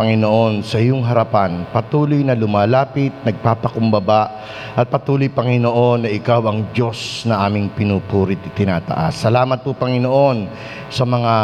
[0.00, 4.32] Panginoon, sa iyong harapan, patuloy na lumalapit, nagpapakumbaba,
[4.72, 9.20] at patuloy, Panginoon, na ikaw ang Diyos na aming pinupurit at tinataas.
[9.20, 10.48] Salamat po, Panginoon,
[10.88, 11.34] sa mga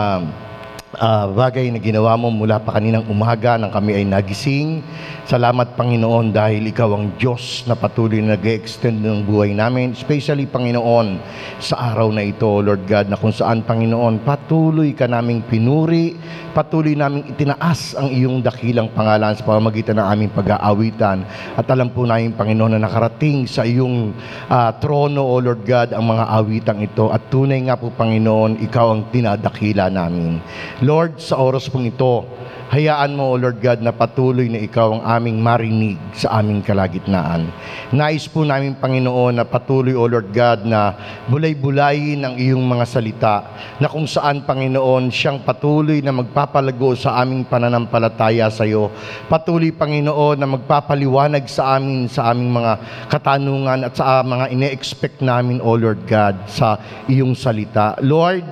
[0.96, 4.80] ah, bagay na ginawa mo mula pa kaninang umaga nang kami ay nagising.
[5.26, 9.92] Salamat Panginoon dahil ikaw ang Diyos na patuloy na nag-extend ng buhay namin.
[9.92, 11.18] Especially Panginoon
[11.58, 16.14] sa araw na ito, Lord God, na kung saan Panginoon patuloy ka naming pinuri,
[16.54, 21.26] patuloy naming itinaas ang iyong dakilang pangalan sa pamamagitan ng aming pag-aawitan.
[21.58, 24.14] At alam po namin Panginoon na nakarating sa iyong
[24.46, 27.10] ah, trono, O Lord God, ang mga awitang ito.
[27.10, 30.38] At tunay nga po Panginoon, ikaw ang dinadakila namin.
[30.86, 32.22] Lord, sa oras pong ito,
[32.70, 37.50] hayaan mo, O Lord God, na patuloy na ikaw ang aming marinig sa aming kalagitnaan.
[37.90, 40.94] Nais po namin, Panginoon, na patuloy, O Lord God, na
[41.26, 43.34] bulay-bulayin ang iyong mga salita,
[43.82, 48.86] na kung saan, Panginoon, siyang patuloy na magpapalago sa aming pananampalataya sa iyo.
[49.26, 52.72] Patuloy, Panginoon, na magpapaliwanag sa amin, sa aming mga
[53.10, 56.78] katanungan at sa mga ine-expect namin, O Lord God, sa
[57.10, 57.98] iyong salita.
[57.98, 58.46] Lord,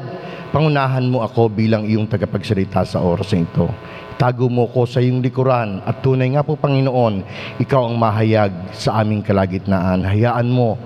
[0.54, 3.66] pangunahan mo ako bilang iyong tagapagsalita sa oras na ito.
[4.14, 7.26] Tago mo ko sa iyong likuran at tunay nga po Panginoon,
[7.58, 10.06] ikaw ang mahayag sa aming kalagitnaan.
[10.06, 10.78] Hayaan mo,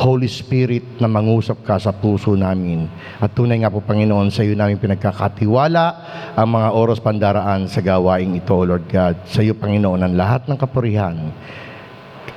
[0.00, 2.88] Holy Spirit, na mangusap ka sa puso namin.
[3.20, 5.84] At tunay nga po Panginoon, sa iyo namin pinagkakatiwala
[6.32, 9.28] ang mga oras pandaraan sa gawaing ito, Lord God.
[9.28, 11.28] Sa iyo Panginoon, ang lahat ng kapurihan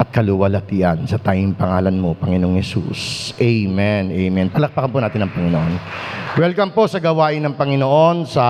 [0.03, 3.31] at kaluwalhatian sa tayong pangalan mo, Panginoong Yesus.
[3.39, 4.11] Amen.
[4.11, 4.51] Amen.
[4.51, 5.73] Palakpakan po natin ang Panginoon.
[6.35, 8.43] Welcome po sa gawain ng Panginoon sa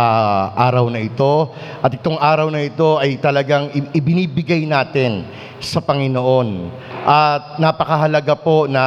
[0.57, 1.53] araw na ito.
[1.85, 5.29] At itong araw na ito ay talagang ibinibigay natin
[5.61, 6.73] sa Panginoon.
[7.05, 8.85] At napakahalaga po na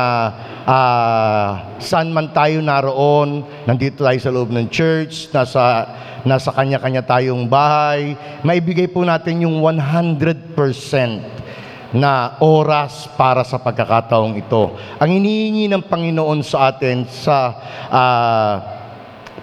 [0.66, 5.86] ah, saan man tayo naroon, nandito tayo sa loob ng church, nasa,
[6.26, 11.35] nasa kanya-kanya tayong bahay, maibigay po natin yung 100%
[11.94, 14.74] na oras para sa pagkakataong ito.
[14.98, 17.36] Ang inihingi ng Panginoon sa atin sa
[17.90, 18.54] ah,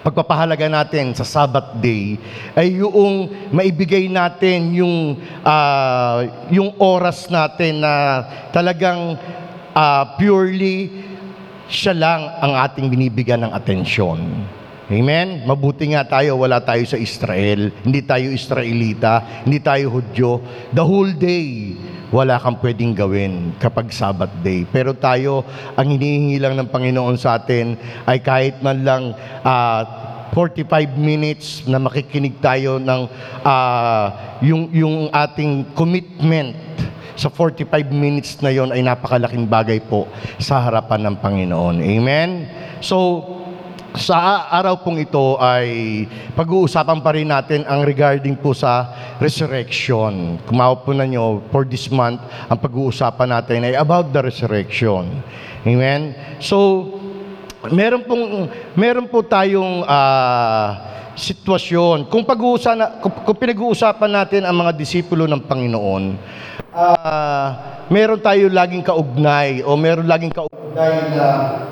[0.04, 2.20] pagpapahalaga natin sa Sabbath day
[2.52, 9.16] ay yung maibigay natin yung ah, yung oras natin na talagang
[9.72, 10.92] ah, purely
[11.64, 14.20] siya lang ang ating binibigyan ng atensyon.
[14.92, 15.48] Amen?
[15.48, 17.72] Mabuti nga tayo, wala tayo sa Israel.
[17.80, 20.44] Hindi tayo Israelita, hindi tayo Hudyo.
[20.76, 21.72] The whole day,
[22.12, 24.68] wala kang pwedeng gawin kapag Sabbath day.
[24.68, 29.02] Pero tayo, ang hinihingi lang ng Panginoon sa atin ay kahit man lang
[29.40, 29.82] ah,
[30.36, 33.08] 45 minutes na makikinig tayo ng
[33.40, 36.54] ah, yung, yung ating commitment
[37.14, 41.78] sa 45 minutes na yon ay napakalaking bagay po sa harapan ng Panginoon.
[41.80, 42.50] Amen?
[42.82, 43.22] So,
[43.94, 46.02] sa araw pong ito ay
[46.34, 48.90] pag-uusapan pa rin natin ang regarding po sa
[49.22, 50.42] resurrection.
[50.50, 52.18] Kumawa po na nyo, for this month,
[52.50, 55.22] ang pag-uusapan natin ay about the resurrection.
[55.62, 56.10] Amen?
[56.42, 56.90] So,
[57.70, 62.10] meron pong meron po tayong ah, sitwasyon.
[62.10, 66.04] Kung pag-uusapan kung, kung pinag-uusapan natin ang mga disipulo ng Panginoon,
[66.74, 67.48] ah,
[67.86, 71.28] meron tayo laging kaugnay o meron laging kaugnay na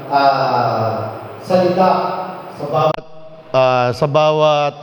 [0.07, 0.95] ah,
[1.43, 1.91] salita
[2.57, 3.05] sa bawat
[3.53, 4.75] ah, sa bawat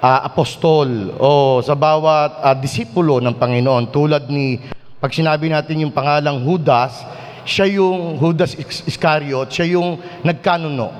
[0.00, 4.58] ah, apostol o sa bawat ah, disipulo ng Panginoon tulad ni
[4.98, 7.06] pag sinabi natin yung pangalang Judas,
[7.46, 10.90] siya yung Judas Is- Iscariot, siya yung nagkanuno.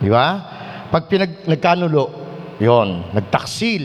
[0.00, 0.40] Di ba?
[0.88, 2.08] Pag pinag nagkanulo,
[2.56, 3.84] yon, nagtaksil.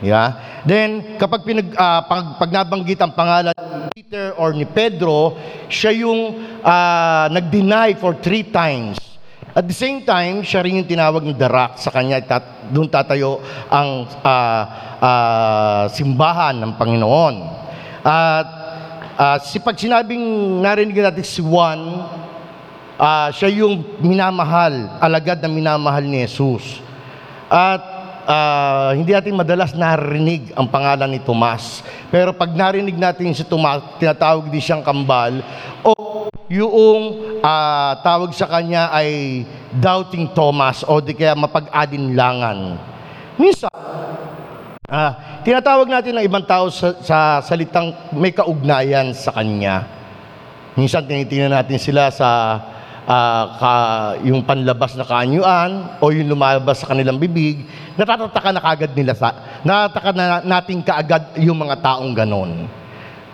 [0.00, 0.32] Ba?
[0.64, 5.36] Then, kapag pinag, ah, pag, pag nabanggit ang pangalan ni Peter or ni Pedro,
[5.68, 9.09] siya yung ah, nag-deny for three times.
[9.50, 12.22] At the same time, siya rin yung tinawag ng Rock sa kanya.
[12.22, 14.62] Tat, doon tatayo ang ah,
[15.02, 17.34] ah, simbahan ng Panginoon.
[18.06, 18.48] At
[19.18, 20.22] ah, si pag sinabing
[20.62, 21.82] narinig natin si Juan,
[22.94, 26.78] ah, siya yung minamahal, alagad na minamahal ni Jesus.
[27.50, 27.82] At
[28.30, 31.82] ah, hindi natin madalas narinig ang pangalan ni Tomas.
[32.06, 35.42] Pero pag narinig natin si Tomas, tinatawag din siyang kambal
[35.82, 36.09] o
[36.50, 37.02] yung
[37.46, 42.74] ah, tawag sa kanya ay doubting Thomas o di kaya mapag-adinlangan.
[43.38, 43.70] Minsan,
[44.90, 49.86] Ah, tinatawag natin ng ibang tao sa, sa salitang may kaugnayan sa kanya.
[50.74, 52.58] Minsan tinitingnan natin sila sa
[53.06, 53.72] ah, ka,
[54.26, 57.62] yung panlabas na kaanyuan o yung lumalabas sa kanilang bibig,
[57.94, 59.30] natatataka na kagad nila sa,
[59.62, 62.66] natataka na natin kaagad yung mga taong ganon.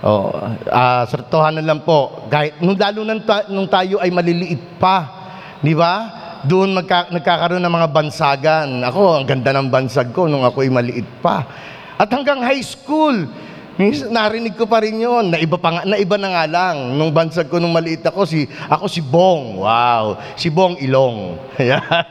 [0.04, 0.28] Oh,
[0.68, 5.08] ah, sa totohanan lang po, kahit nung lalo nung, ta- nung tayo ay maliliit pa,
[5.64, 6.24] di ba?
[6.44, 8.68] Doon magka, nagkakaroon ng mga bansagan.
[8.84, 11.42] Ako, ang ganda ng bansag ko nung ako ay maliit pa.
[11.96, 13.24] At hanggang high school,
[14.08, 15.28] narinig ko pa rin yun.
[15.28, 16.96] Naiba, pa nga, naiba na nga lang.
[16.96, 19.60] Nung bansag ko nung maliit ako, si, ako si Bong.
[19.60, 20.16] Wow.
[20.32, 21.36] Si Bong Ilong.
[21.60, 22.08] Ayan.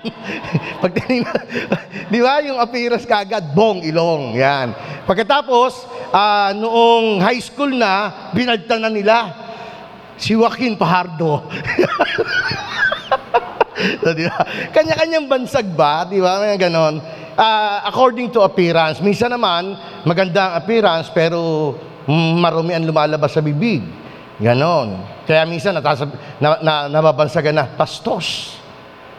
[0.78, 1.42] Pag tinignan,
[2.14, 4.38] di ba yung appearance kagad, Bong Ilong.
[4.38, 4.78] Yan.
[5.10, 9.18] Pagkatapos, ah, noong high school na, binaltan na nila.
[10.22, 11.44] Si Joaquin Pajardo.
[14.06, 14.38] so, di ba?
[14.70, 16.06] Kanya-kanyang bansag ba?
[16.06, 16.46] Di ba?
[16.56, 17.02] Ganon.
[17.36, 19.04] Ah, according to appearance.
[19.04, 21.74] Minsan naman, maganda ang appearance, pero
[22.06, 23.81] mm, marumi ang lumalabas sa bibig.
[24.38, 25.02] Ganon.
[25.25, 28.56] Kaya minsan, natasab, na, na, nababansagan na, pastos.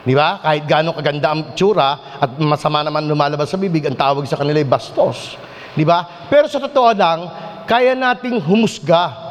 [0.07, 0.39] Di ba?
[0.39, 4.63] Kahit gaano kaganda ang tsura at masama naman lumalabas sa bibig, ang tawag sa kanila
[4.63, 5.35] ay bastos.
[5.75, 6.07] Di ba?
[6.31, 7.27] Pero sa totoo lang,
[7.67, 9.27] kaya nating humusga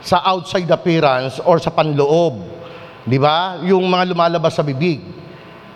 [0.00, 2.40] sa outside appearance or sa panloob.
[3.04, 3.60] Di ba?
[3.68, 5.04] Yung mga lumalabas sa bibig.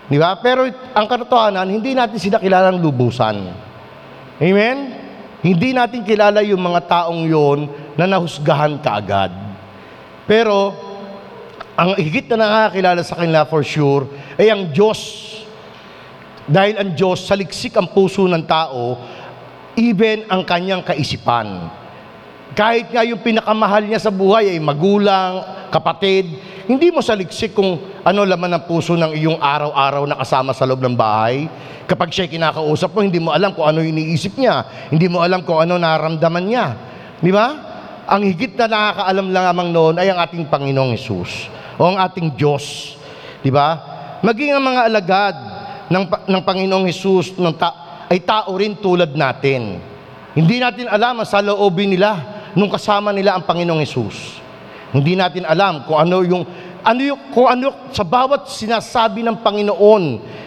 [0.09, 0.41] Di ba?
[0.41, 0.67] Pero
[0.97, 3.37] ang katotohanan, hindi natin sila kilalang lubusan.
[4.41, 5.00] Amen?
[5.41, 7.65] Hindi natin kilala yung mga taong yon
[7.97, 9.33] na nahusgahan kaagad.
[10.29, 10.77] Pero,
[11.73, 14.05] ang higit na nakakilala sa kanila for sure,
[14.37, 15.01] ay ang Diyos.
[16.45, 19.01] Dahil ang Diyos, saliksik ang puso ng tao,
[19.81, 21.73] even ang kanyang kaisipan.
[22.55, 26.27] Kahit nga yung pinakamahal niya sa buhay ay magulang, kapatid,
[26.67, 30.83] hindi mo saliksik kung ano laman ng puso ng iyong araw-araw na kasama sa loob
[30.83, 31.47] ng bahay.
[31.87, 34.67] Kapag siya'y kinakausap mo, hindi mo alam kung ano iniisip niya.
[34.91, 36.67] Hindi mo alam kung ano naramdaman niya.
[37.19, 37.47] Di ba?
[38.11, 41.47] Ang higit na nakakaalam lang lamang noon ay ang ating Panginoong Yesus
[41.79, 42.95] o ang ating Diyos.
[43.43, 43.79] Di ba?
[44.23, 45.35] Maging ang mga alagad
[45.87, 49.79] ng, ng Panginoong Yesus ng ta- ay tao rin tulad natin.
[50.35, 54.41] Hindi natin alam ang saloobin nila nung kasama nila ang Panginoong Yesus.
[54.91, 56.43] Hindi natin alam kung ano yung
[56.81, 60.05] ano yung kung ano sa bawat sinasabi ng Panginoon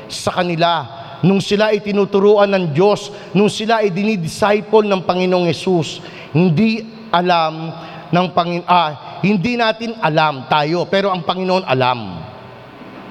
[0.09, 6.03] sa kanila nung sila ay tinuturuan ng Diyos, nung sila ay dinidisciple ng Panginoong Yesus.
[6.35, 7.71] Hindi alam
[8.11, 12.22] ng Panginoon ah, hindi natin alam tayo, pero ang Panginoon alam.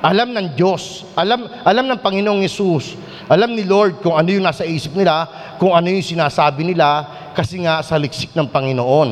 [0.02, 2.98] Alam ng Diyos, alam alam ng Panginoong Yesus,
[3.30, 5.30] alam ni Lord kung ano yung nasa isip nila,
[5.62, 7.06] kung ano yung sinasabi nila,
[7.38, 9.10] kasi nga sa liksik ng Panginoon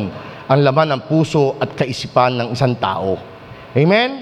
[0.51, 3.15] ang laman ng puso at kaisipan ng isang tao.
[3.71, 4.19] Amen?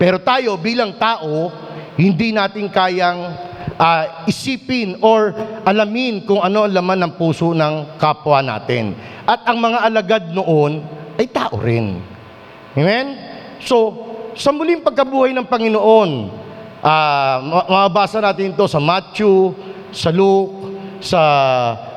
[0.00, 1.52] Pero tayo bilang tao,
[2.00, 3.36] hindi natin kayang
[3.76, 5.36] ah, isipin or
[5.68, 8.96] alamin kung ano ang laman ng puso ng kapwa natin.
[9.28, 10.80] At ang mga alagad noon
[11.20, 12.00] ay tao rin.
[12.72, 13.06] Amen?
[13.60, 14.07] So,
[14.38, 16.10] sa muling pagkabuhay ng Panginoon,
[17.42, 19.50] ma- mababasa natin ito sa Matthew,
[19.90, 21.22] sa Luke, sa,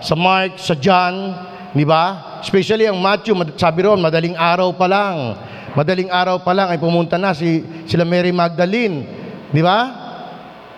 [0.01, 1.37] sa Mark, sa John,
[1.73, 2.37] di ba?
[2.41, 5.37] Especially ang Matthew, sabi ron, madaling araw pa lang.
[5.77, 9.05] Madaling araw pa lang ay pumunta na si sila Mary Magdalene,
[9.53, 9.79] di ba?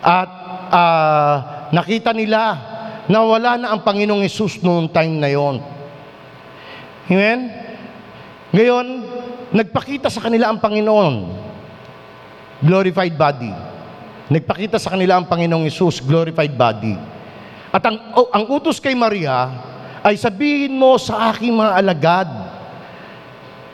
[0.04, 0.30] At
[0.68, 1.36] ah,
[1.72, 2.60] nakita nila
[3.08, 5.60] na wala na ang Panginoong Yesus noong time na yon.
[7.08, 7.52] Amen?
[8.54, 8.86] Ngayon,
[9.52, 11.43] nagpakita sa kanila ang Panginoon.
[12.64, 13.52] Glorified body.
[14.32, 16.96] Nagpakita sa kanila ang Panginoong Yesus, glorified body.
[17.68, 19.52] At ang, oh, ang utos kay Maria
[20.00, 22.28] ay sabihin mo sa aking mga alagad.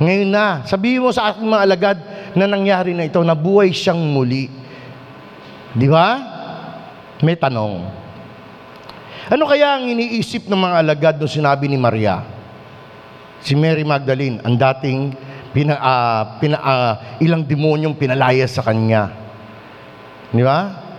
[0.03, 1.99] Ngayon na, sabihin mo sa aking mga alagad
[2.35, 4.51] na nangyari na ito, na buhay siyang muli.
[5.71, 6.19] Di ba?
[7.23, 7.87] May tanong.
[9.31, 12.27] Ano kaya ang iniisip ng mga alagad nung sinabi ni Maria?
[13.39, 15.15] Si Mary Magdalene, ang dating
[15.51, 16.93] pina, ah, pina, ah,
[17.23, 19.11] ilang demonyong pinalaya sa kanya.
[20.31, 20.91] Di ba?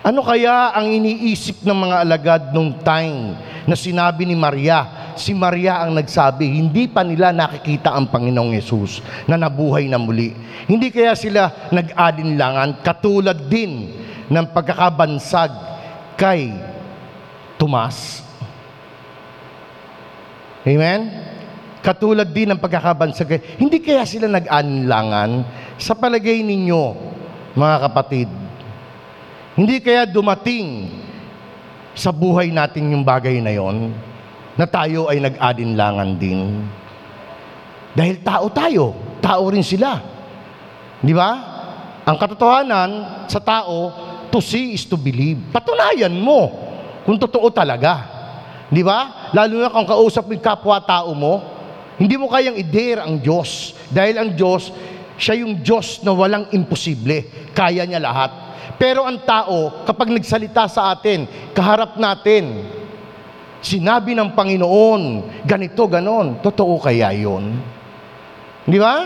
[0.00, 3.36] Ano kaya ang iniisip ng mga alagad nung time
[3.68, 5.12] na sinabi ni Maria?
[5.12, 10.32] Si Maria ang nagsabi, hindi pa nila nakikita ang Panginoong Yesus na nabuhay na muli.
[10.64, 13.92] Hindi kaya sila nag-alinlangan katulad din
[14.32, 15.52] ng pagkakabansag
[16.16, 16.56] kay
[17.60, 18.24] Tomas.
[20.64, 21.29] Amen?
[21.80, 23.56] Katulad din ng pagkakabansag.
[23.56, 25.30] Hindi kaya sila nag-alinlangan
[25.80, 26.82] sa palagay ninyo,
[27.56, 28.28] mga kapatid.
[29.56, 30.92] Hindi kaya dumating
[31.96, 33.92] sa buhay natin yung bagay na yon
[34.60, 36.68] na tayo ay nag-alinlangan din.
[37.96, 38.92] Dahil tao tayo,
[39.24, 39.98] tao rin sila.
[41.00, 41.30] Di ba?
[42.04, 42.90] Ang katotohanan
[43.24, 43.88] sa tao,
[44.28, 45.40] to see is to believe.
[45.48, 46.52] Patunayan mo
[47.08, 48.04] kung totoo talaga.
[48.68, 49.32] Di ba?
[49.32, 51.59] Lalo na kung kausap mo yung kapwa-tao mo,
[52.00, 53.76] hindi mo kayang i-dare ang Diyos.
[53.92, 54.72] Dahil ang Diyos,
[55.20, 57.28] siya yung Diyos na walang imposible.
[57.52, 58.32] Kaya niya lahat.
[58.80, 62.64] Pero ang tao, kapag nagsalita sa atin, kaharap natin,
[63.60, 65.02] sinabi ng Panginoon,
[65.44, 67.60] ganito, ganon, totoo kaya yon?
[68.64, 68.96] Di ba?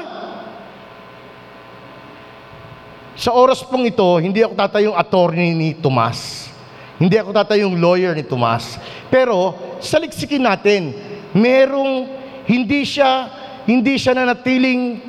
[3.19, 6.47] Sa oras pong ito, hindi ako tatayong attorney ni Tomas.
[6.95, 8.79] Hindi ako tatayong lawyer ni Tomas.
[9.11, 10.95] Pero saliksikin natin.
[11.35, 15.01] Merong hindi siya hindi siya nanatiling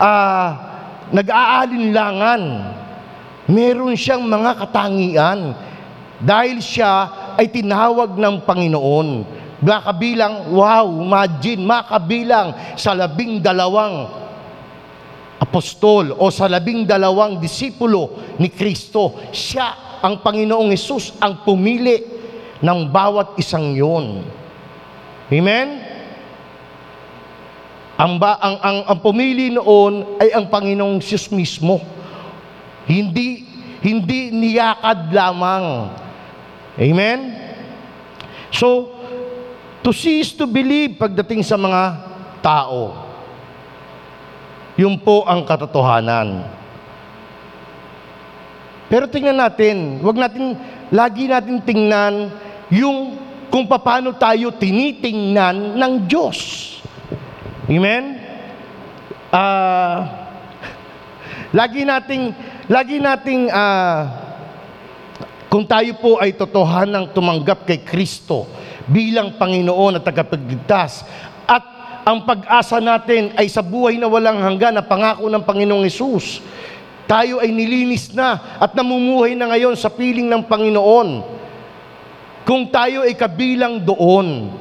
[0.00, 0.48] ah,
[1.12, 2.42] nag-aalinlangan.
[3.48, 5.56] Meron siyang mga katangian
[6.20, 7.08] dahil siya
[7.40, 9.08] ay tinawag ng Panginoon.
[9.58, 14.06] Makabilang, wow, imagine, makabilang sa labing dalawang
[15.40, 19.16] apostol o sa labing dalawang disipulo ni Kristo.
[19.32, 22.04] Siya, ang Panginoong Yesus, ang pumili
[22.60, 24.22] ng bawat isang yon.
[25.32, 25.87] Amen?
[27.98, 31.82] Ang, ba, ang, ang, ang pumili noon ay ang Panginoong Yesus mismo.
[32.86, 33.42] Hindi,
[33.82, 35.90] hindi niyakad lamang.
[36.78, 37.34] Amen?
[38.54, 38.94] So,
[39.82, 41.98] to see is to believe pagdating sa mga
[42.38, 42.94] tao.
[44.78, 46.46] Yun po ang katotohanan.
[48.86, 50.54] Pero tingnan natin, wag natin,
[50.94, 52.30] lagi natin tingnan
[52.70, 53.18] yung
[53.50, 56.77] kung paano tayo tinitingnan ng Diyos.
[57.68, 58.16] Amen?
[59.28, 60.24] Ah,
[61.52, 62.32] lagi nating,
[62.64, 64.08] lagi nating, ah,
[65.52, 68.48] kung tayo po ay totohanang tumanggap kay Kristo
[68.88, 71.04] bilang Panginoon at tagapagligtas
[71.44, 71.64] at
[72.08, 76.40] ang pag-asa natin ay sa buhay na walang hanggan na pangako ng Panginoong Yesus.
[77.04, 81.20] Tayo ay nilinis na at namumuhay na ngayon sa piling ng Panginoon.
[82.48, 84.56] Kung tayo ay kabilang doon,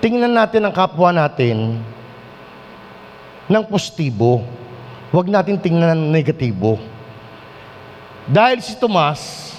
[0.00, 1.80] tingnan natin ang kapwa natin
[3.46, 4.42] ng positibo.
[5.12, 6.80] Huwag natin tingnan ng negatibo.
[8.24, 9.52] Dahil si Tomas,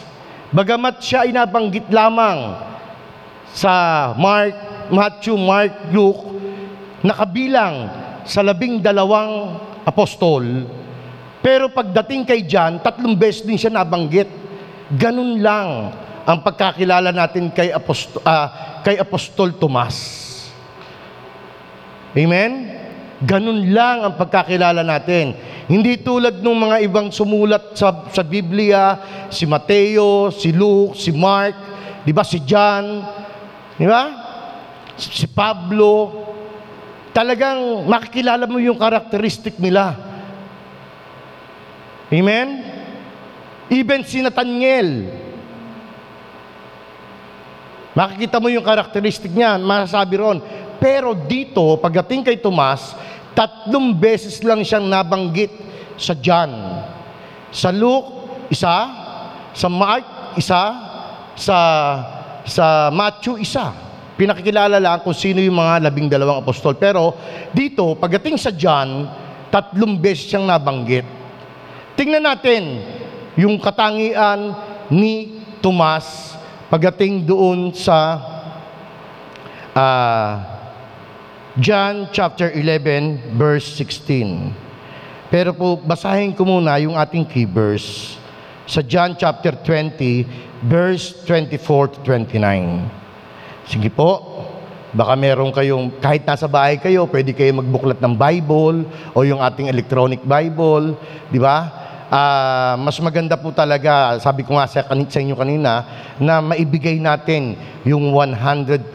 [0.50, 2.56] bagamat siya ay nabanggit lamang
[3.52, 3.74] sa
[4.16, 4.56] Mark,
[4.88, 6.24] Matthew, Mark, Luke,
[7.04, 7.92] nakabilang
[8.24, 10.46] sa labing dalawang apostol,
[11.42, 14.30] pero pagdating kay John, tatlong beses din siya nabanggit.
[14.94, 15.90] Ganun lang
[16.22, 18.22] ang pagkakilala natin kay Apostol,
[18.86, 20.21] kay Apostol Tomas.
[22.12, 22.52] Amen?
[23.22, 25.38] Ganun lang ang pagkakilala natin.
[25.70, 28.98] Hindi tulad ng mga ibang sumulat sa, sa Biblia,
[29.30, 31.56] si Mateo, si Luke, si Mark,
[32.02, 33.06] di ba, si John,
[33.78, 34.04] di ba?
[34.98, 36.26] Si Pablo.
[37.14, 39.96] Talagang makikilala mo yung karakteristik nila.
[42.12, 42.48] Amen?
[43.72, 45.08] Even si Nathaniel.
[47.92, 50.40] Makikita mo yung karakteristik niya, masasabi ron.
[50.82, 52.98] Pero dito, pagdating kay Tomas,
[53.38, 55.54] tatlong beses lang siyang nabanggit
[55.94, 56.50] sa John.
[57.54, 58.10] Sa Luke,
[58.50, 58.90] isa.
[59.54, 60.64] Sa Mark, isa.
[61.38, 61.58] Sa,
[62.50, 63.70] sa Matthew, isa.
[64.18, 66.74] Pinakikilala lang kung sino yung mga labing dalawang apostol.
[66.74, 67.14] Pero
[67.54, 69.06] dito, pagdating sa John,
[69.54, 71.06] tatlong beses siyang nabanggit.
[71.94, 72.82] Tingnan natin
[73.38, 74.58] yung katangian
[74.90, 76.34] ni Tomas
[76.74, 78.18] pagdating doon sa
[79.76, 80.51] uh,
[81.60, 84.56] John chapter 11 verse 16.
[85.28, 88.16] Pero po basahin ko muna yung ating key verse
[88.64, 90.00] sa John chapter 20
[90.64, 93.68] verse 24 to 29.
[93.68, 94.40] Sige po.
[94.92, 98.84] Baka meron kayong, kahit nasa bahay kayo, pwede kayo magbuklat ng Bible
[99.16, 101.00] o yung ating electronic Bible,
[101.32, 101.82] di ba?
[102.12, 105.88] uh, mas maganda po talaga, sabi ko nga sa, sa inyo kanina,
[106.20, 107.56] na maibigay natin
[107.88, 108.92] yung 100%.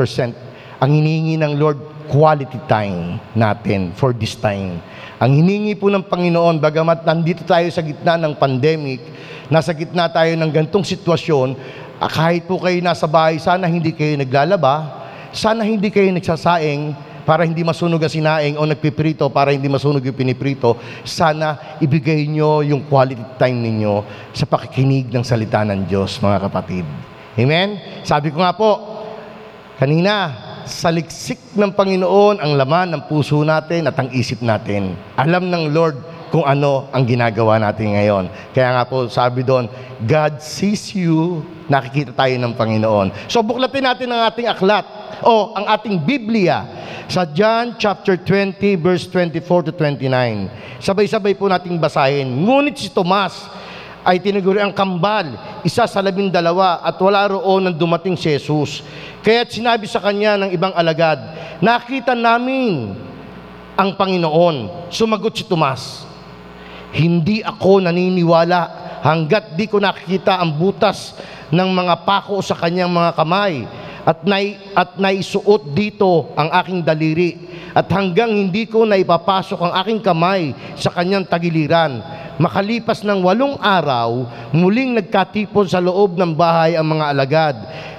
[0.76, 4.78] Ang hinihingi ng Lord, quality time natin for this time.
[5.16, 9.00] Ang hiningi po ng Panginoon, bagamat nandito tayo sa gitna ng pandemic,
[9.48, 11.56] nasa gitna tayo ng gantong sitwasyon,
[11.98, 17.42] ah, kahit po kayo nasa bahay, sana hindi kayo naglalaba, sana hindi kayo nagsasaing, para
[17.42, 22.86] hindi masunog ang sinaing o nagpiprito para hindi masunog yung piniprito, sana ibigay nyo yung
[22.86, 26.86] quality time ninyo sa pakikinig ng salita ng Diyos, mga kapatid.
[27.34, 27.82] Amen?
[28.06, 28.78] Sabi ko nga po,
[29.76, 34.98] kanina, saliksik ng Panginoon ang laman ng puso natin at ang isip natin.
[35.14, 35.96] Alam ng Lord
[36.34, 38.24] kung ano ang ginagawa natin ngayon.
[38.50, 39.70] Kaya nga po, sabi doon,
[40.02, 43.30] God sees you, nakikita tayo ng Panginoon.
[43.30, 44.84] So buklatin natin ang ating aklat
[45.22, 46.66] o ang ating Biblia
[47.06, 50.82] sa John chapter 20 verse 24 to 29.
[50.82, 52.26] Sabay-sabay po nating basahin.
[52.26, 53.46] Ngunit si Tomas
[54.06, 55.34] ay tinaguri ang kambal,
[55.66, 58.86] isa sa labing dalawa at wala roon nang dumating si Jesus.
[59.26, 61.18] Kaya't sinabi sa kanya ng ibang alagad,
[61.58, 62.94] nakita namin
[63.74, 64.86] ang Panginoon.
[64.94, 66.06] Sumagot si Tomas,
[66.94, 71.18] hindi ako naniniwala hanggat di ko nakikita ang butas
[71.50, 73.66] ng mga pako sa kanyang mga kamay
[74.06, 77.34] at, nai, at naisuot dito ang aking daliri
[77.74, 81.98] at hanggang hindi ko naipapasok ang aking kamay sa kanyang tagiliran.
[82.38, 87.56] Makalipas ng walong araw, muling nagkatipon sa loob ng bahay ang mga alagad.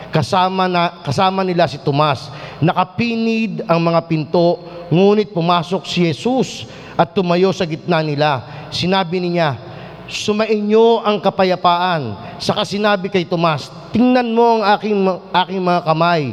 [0.07, 2.31] Kasama, na, kasama nila si Tomas.
[2.63, 6.63] Nakapinid ang mga pinto, ngunit pumasok si Jesus
[6.95, 8.41] at tumayo sa gitna nila.
[8.71, 9.66] Sinabi niya,
[10.07, 12.15] Sumainyo ang kapayapaan.
[12.39, 14.95] Saka sinabi kay Tomas, tingnan mo ang aking,
[15.35, 16.31] aking mga kamay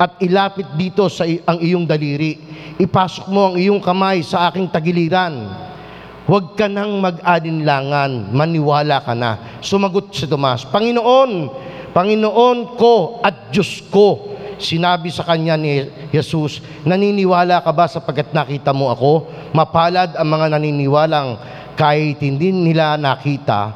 [0.00, 2.40] at ilapit dito sa ang iyong daliri.
[2.80, 5.52] Ipasok mo ang iyong kamay sa aking tagiliran.
[6.24, 9.60] Huwag ka nang mag-alinlangan, maniwala ka na.
[9.60, 11.52] Sumagot si Tomas, Panginoon,
[11.92, 14.32] Panginoon ko at Diyos ko.
[14.60, 19.28] Sinabi sa kanya ni Jesus, naniniwala ka ba sapagkat nakita mo ako?
[19.56, 21.28] Mapalad ang mga naniniwalang
[21.80, 23.72] kahit hindi nila nakita,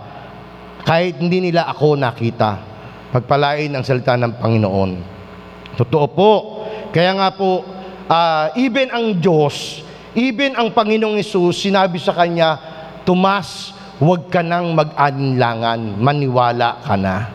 [0.84, 2.60] kahit hindi nila ako nakita.
[3.08, 4.90] Pagpalain ang salita ng Panginoon.
[5.80, 6.32] Totoo po.
[6.92, 7.64] Kaya nga po,
[8.04, 9.80] ah, even ang Diyos,
[10.12, 12.60] even ang Panginoong Yesus, sinabi sa kanya,
[13.08, 17.32] Tomas, huwag ka nang mag-alinlangan, maniwala ka na.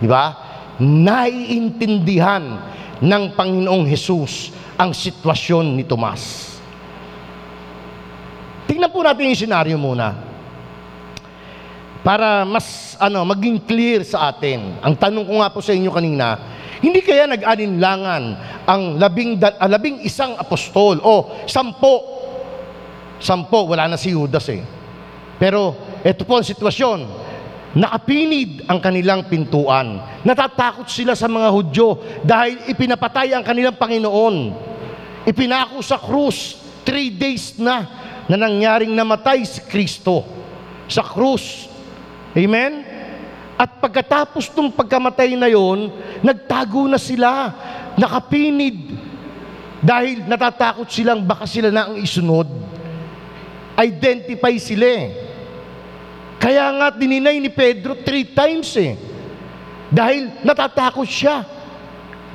[0.00, 0.32] Di ba?
[0.80, 2.44] Naiintindihan
[3.04, 4.48] ng Panginoong Yesus
[4.80, 6.55] ang sitwasyon ni Tomas.
[8.66, 10.14] Tingnan po natin yung senaryo muna.
[12.02, 14.78] Para mas ano, maging clear sa atin.
[14.82, 16.38] Ang tanong ko nga po sa inyo kanina,
[16.82, 18.22] hindi kaya nag-alinlangan
[18.66, 22.14] ang labing, da- ah, labing isang apostol o sampo.
[23.16, 24.60] Sampo, wala na si Judas eh.
[25.40, 25.72] Pero
[26.04, 27.24] ito po ang sitwasyon.
[27.76, 30.00] Nakapinid ang kanilang pintuan.
[30.24, 34.36] Natatakot sila sa mga Hudyo dahil ipinapatay ang kanilang Panginoon.
[35.28, 37.84] Ipinako sa krus, three days na
[38.30, 40.22] na nangyaring namatay si Kristo
[40.86, 41.66] sa krus.
[42.34, 42.86] Amen?
[43.56, 45.88] At pagkatapos ng pagkamatay na yon,
[46.20, 47.54] nagtago na sila,
[47.96, 48.92] nakapinid,
[49.80, 52.48] dahil natatakot silang baka sila na ang isunod.
[53.76, 55.06] Identify sila eh.
[56.36, 58.96] Kaya nga dininay ni Pedro three times eh.
[59.88, 61.44] Dahil natatakot siya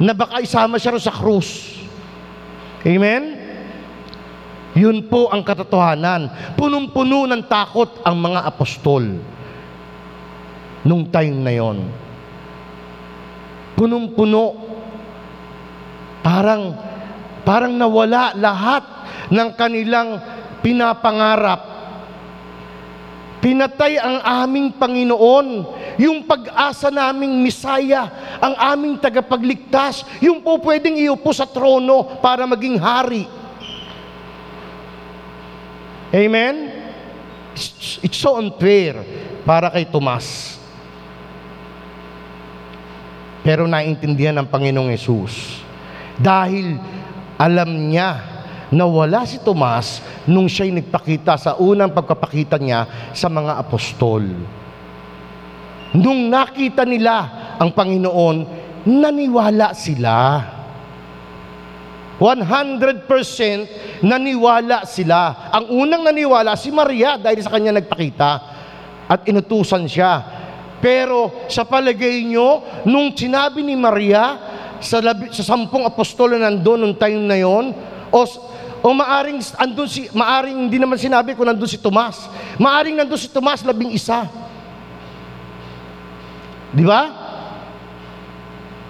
[0.01, 1.77] na baka isama siya sa krus.
[2.81, 3.40] Amen?
[4.71, 6.55] Yun po ang katotohanan.
[6.55, 9.19] Punong-puno ng takot ang mga apostol
[10.87, 11.77] nung time na yon.
[13.75, 14.71] Punong-puno.
[16.21, 16.77] Parang,
[17.41, 18.85] parang nawala lahat
[19.33, 20.21] ng kanilang
[20.61, 21.71] pinapangarap.
[23.41, 25.65] Pinatay ang aming Panginoon,
[25.97, 28.05] yung pag-asa naming Misaya,
[28.37, 33.25] ang aming tagapagligtas, yung po pwedeng iupo sa trono para maging hari.
[36.11, 36.55] Amen?
[37.55, 38.99] It's, so unfair
[39.47, 40.59] para kay Tomas.
[43.41, 45.63] Pero naintindihan ng Panginoong Yesus.
[46.19, 46.77] Dahil
[47.39, 48.21] alam niya
[48.69, 54.23] na wala si Tomas nung siya'y nagpakita sa unang pagpapakita niya sa mga apostol.
[55.91, 57.15] Nung nakita nila
[57.59, 58.37] ang Panginoon,
[58.87, 60.15] naniwala sila.
[62.21, 65.49] 100% naniwala sila.
[65.49, 68.31] Ang unang naniwala si Maria dahil sa kanya nagpakita
[69.09, 70.21] at inutusan siya.
[70.77, 74.37] Pero sa palagay nyo, nung sinabi ni Maria
[74.77, 77.73] sa, labi, sa sampung apostolo nandun nung time na yon,
[78.13, 78.19] o,
[78.81, 82.29] o maaring andun si, maaring hindi naman sinabi kung nandun si Tomas.
[82.61, 84.29] Maaring nandun si Tomas, labing isa.
[86.69, 87.20] Di ba?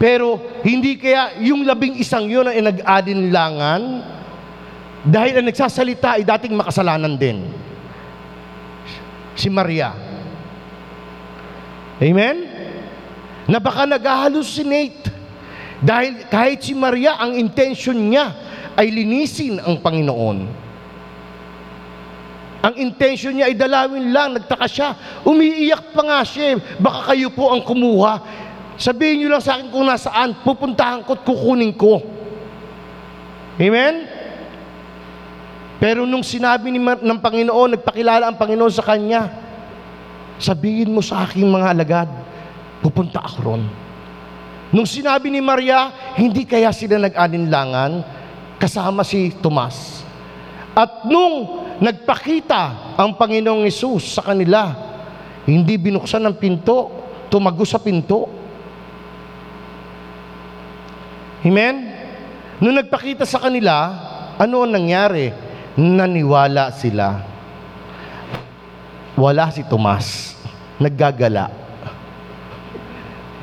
[0.02, 3.82] Pero hindi kaya yung labing isang yun ay nag-adinlangan
[5.06, 7.46] dahil ang nagsasalita ay dating makasalanan din.
[9.38, 9.94] Si Maria.
[12.02, 12.50] Amen?
[13.46, 15.12] Na baka nag-hallucinate
[15.82, 18.30] dahil kahit si Maria, ang intention niya
[18.78, 20.38] ay linisin ang Panginoon.
[22.62, 24.94] Ang intention niya ay dalawin lang, nagtaka siya.
[25.26, 28.22] Umiiyak pa nga siya, baka kayo po ang kumuha.
[28.82, 32.02] Sabihin niyo lang sa akin kung nasaan, pupuntahan ko at kukunin ko.
[33.62, 34.10] Amen?
[35.78, 39.30] Pero nung sinabi ni, ng Panginoon, nagpakilala ang Panginoon sa kanya,
[40.42, 42.10] sabihin mo sa aking mga alagad,
[42.82, 43.64] pupunta ako ron.
[44.74, 48.02] Nung sinabi ni Maria, hindi kaya sila nag-alinlangan,
[48.58, 50.02] kasama si Tomas.
[50.74, 54.74] At nung nagpakita ang Panginoong Yesus sa kanila,
[55.46, 56.90] hindi binuksan ng pinto,
[57.30, 58.41] tumago sa pinto.
[61.42, 61.76] Amen?
[62.62, 63.90] Nung nagpakita sa kanila,
[64.38, 65.34] ano ang nangyari?
[65.74, 67.26] Naniwala sila.
[69.18, 70.38] Wala si Tomas.
[70.78, 71.50] Naggagala.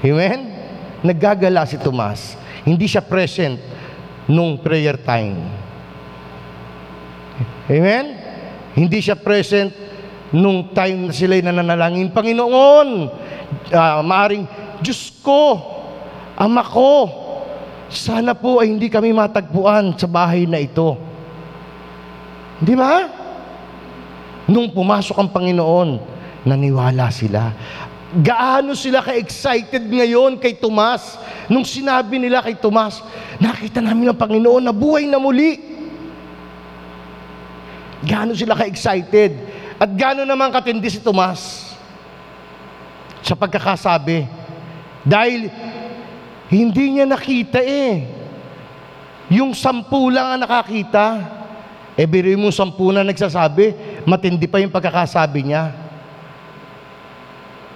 [0.02, 0.38] Amen?
[1.02, 2.38] Naggagala si Tomas.
[2.62, 3.58] Hindi siya present
[4.30, 5.38] nung prayer time.
[7.66, 8.04] Amen?
[8.78, 9.74] Hindi siya present
[10.30, 12.14] nung time na sila'y nananalangin.
[12.14, 12.88] Panginoon,
[13.74, 14.46] uh, maaring,
[14.78, 15.74] Diyos ko,
[16.38, 17.10] Ama ko,
[17.88, 20.96] sana po ay hindi kami matagpuan sa bahay na ito.
[22.60, 23.08] Di ba?
[24.48, 25.88] Nung pumasok ang Panginoon,
[26.44, 27.52] naniwala sila.
[28.08, 33.00] Gaano sila ka-excited ngayon kay Tomas nung sinabi nila kay Tomas,
[33.40, 35.56] nakita namin ang Panginoon na buhay na muli.
[38.04, 39.32] Gaano sila ka-excited
[39.80, 41.72] at gaano naman katindi si Tomas
[43.24, 44.28] sa pagkakasabi.
[45.08, 45.48] Dahil
[46.48, 48.08] hindi niya nakita eh.
[49.28, 51.36] Yung sampu lang ang nakakita.
[51.98, 53.74] E biruin mo sampu na nagsasabi,
[54.06, 55.74] matindi pa yung pagkakasabi niya.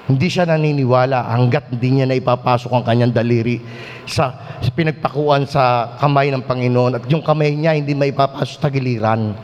[0.06, 3.62] Hindi siya naniniwala hanggat hindi niya na ipapasok ang kanyang daliri
[4.06, 9.34] sa, sa pinagpakuan sa kamay ng Panginoon at yung kamay niya hindi maipapasok sa giliran.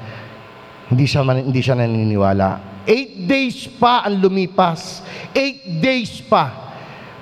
[0.89, 2.49] Hindi siya, hindi siya naniniwala.
[2.89, 5.05] Eight days pa ang lumipas.
[5.37, 6.68] Eight days pa.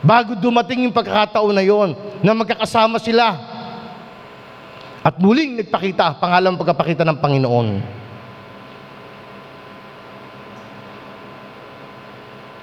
[0.07, 3.35] Bago dumating yung pagkakataon na yon na magkakasama sila.
[5.03, 7.69] At muling nagpakita, pangalan pagkapakita ng Panginoon.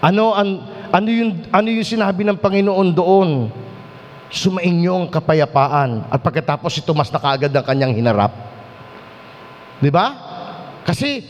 [0.03, 0.49] Ano ang
[0.91, 3.29] ano yung ano yung sinabi ng Panginoon doon?
[4.27, 8.33] Sumainyo ang kapayapaan at pagkatapos si Tomas na kaagad ang kanyang hinarap.
[9.79, 10.07] 'Di ba?
[10.83, 11.23] Kasi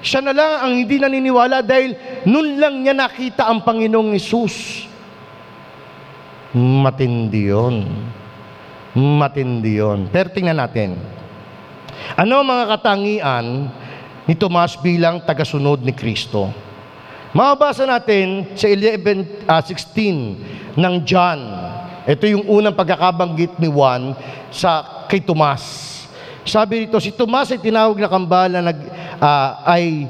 [0.00, 4.88] siya na lang ang hindi naniniwala dahil noon lang niya nakita ang Panginoong Isus.
[6.84, 7.88] Matindi yun.
[8.92, 10.12] Matindi yun.
[10.12, 11.00] Pero tingnan natin.
[12.12, 13.72] Ano ang mga katangian
[14.28, 16.52] ni Tomas bilang tagasunod ni Kristo?
[17.32, 21.40] Mababasa natin sa 11, ah, 16 ng John.
[22.04, 24.12] Ito yung unang pagkakabanggit ni Juan
[24.52, 25.90] sa kay Tomas.
[26.44, 28.78] Sabi rito, si Tomas ay tinawag na kambal na nag,
[29.18, 30.04] ah, ay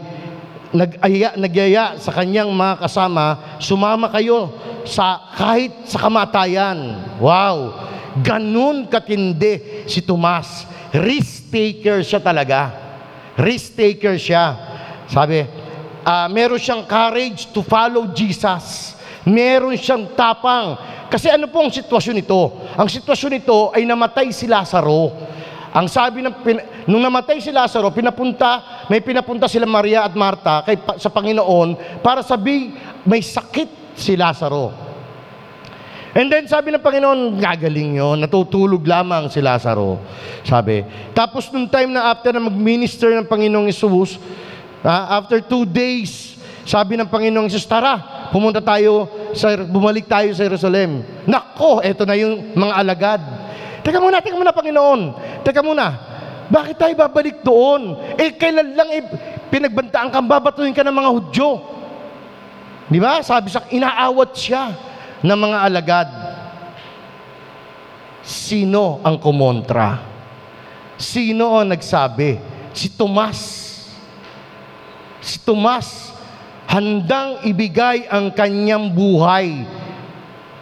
[0.75, 4.51] nag-aya, nagyaya sa kanyang mga kasama, sumama kayo
[4.83, 6.99] sa kahit sa kamatayan.
[7.23, 7.79] Wow!
[8.21, 10.67] Ganun katindi si Tomas.
[10.95, 12.75] Risk taker siya talaga.
[13.39, 14.55] Risk taker siya.
[15.11, 15.43] Sabi,
[16.03, 18.95] ah, meron siyang courage to follow Jesus.
[19.27, 20.79] Meron siyang tapang.
[21.11, 22.41] Kasi ano po ang sitwasyon nito?
[22.75, 25.11] Ang sitwasyon nito ay namatay si Lazaro.
[25.75, 30.63] Ang sabi ng pin, nung namatay si Lazaro, pinapunta, may pinapunta sila Maria at Marta
[30.63, 34.71] kay sa Panginoon para sabi may sakit si Lazaro.
[36.15, 39.99] And then sabi ng Panginoon, gagaling yon, natutulog lamang si Lazaro.
[40.47, 40.87] Sabi.
[41.11, 44.23] Tapos nung time na after na mag-minister ng Panginoong Isus,
[44.87, 50.47] ah, after two days, sabi ng Panginoong Isus, tara, pumunta tayo, sa, bumalik tayo sa
[50.47, 51.03] Jerusalem.
[51.27, 53.23] Nako, eto na yung mga alagad.
[53.85, 55.01] Teka muna, teka muna Panginoon.
[55.45, 55.87] Teka muna,
[56.49, 58.01] bakit tayo babalik doon?
[58.17, 59.05] Eh, kailan lang eh,
[59.53, 61.51] pinagbantaan kang babatuhin ka ng mga Hudyo.
[62.89, 63.21] Di ba?
[63.21, 64.73] Sabi sa, inaawat siya
[65.21, 66.09] ng mga alagad.
[68.25, 70.01] Sino ang kumontra?
[70.97, 72.41] Sino ang nagsabi?
[72.73, 73.41] Si Tomas.
[75.21, 76.13] Si Tomas,
[76.69, 79.69] handang ibigay ang kanyang buhay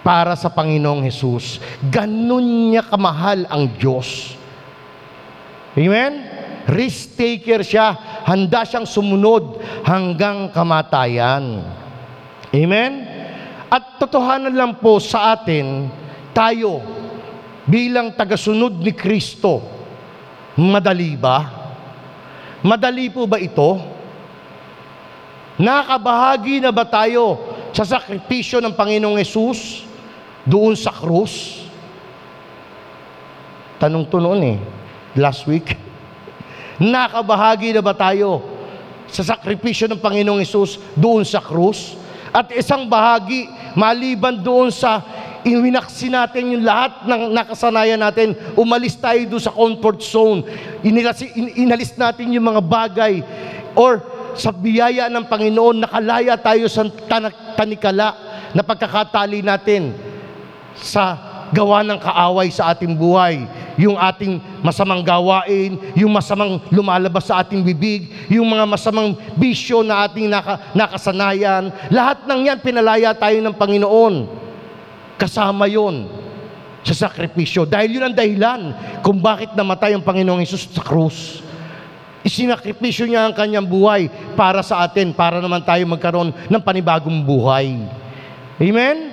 [0.03, 1.63] para sa Panginoong Hesus.
[1.89, 4.35] Ganun niya kamahal ang Diyos.
[5.79, 6.29] Amen?
[6.69, 7.95] Risk taker siya.
[8.27, 11.65] Handa siyang sumunod hanggang kamatayan.
[12.53, 12.93] Amen?
[13.73, 15.89] At totohanan lang po sa atin,
[16.37, 16.85] tayo
[17.65, 19.65] bilang tagasunod ni Kristo,
[20.61, 21.39] madali ba?
[22.61, 23.81] Madali po ba ito?
[25.57, 27.41] Nakabahagi na ba tayo
[27.73, 29.89] sa sakripisyo ng Panginoong Yesus
[30.47, 31.67] doon sa krus?
[33.79, 34.59] Tanong to noon eh,
[35.19, 35.75] last week.
[36.79, 38.43] Nakabahagi na ba tayo
[39.11, 41.99] sa sakripisyo ng Panginoong Yesus doon sa krus?
[42.33, 43.45] At isang bahagi,
[43.77, 45.05] maliban doon sa
[45.43, 50.47] inwinaksi natin yung lahat ng nakasanayan natin, umalis tayo doon sa comfort zone,
[50.87, 53.21] inalis, inalis natin yung mga bagay,
[53.75, 54.01] or
[54.33, 56.89] sa biyaya ng Panginoon, nakalaya tayo sa
[57.59, 58.17] tanikala
[58.57, 59.93] na pagkakatali natin
[60.79, 63.45] sa gawa ng kaaway sa ating buhay.
[63.77, 70.09] Yung ating masamang gawain, yung masamang lumalabas sa ating bibig, yung mga masamang bisyo na
[70.09, 71.69] ating naka, nakasanayan.
[71.93, 74.15] Lahat ng yan, pinalaya tayo ng Panginoon.
[75.21, 76.09] Kasama yon
[76.83, 77.63] sa sakripisyo.
[77.69, 78.61] Dahil yun ang dahilan
[79.05, 81.45] kung bakit namatay ang Panginoong Isus sa krus.
[82.23, 84.07] Isinakripisyo niya ang kanyang buhay
[84.39, 87.83] para sa atin, para naman tayo magkaroon ng panibagong buhay.
[88.63, 89.12] Amen?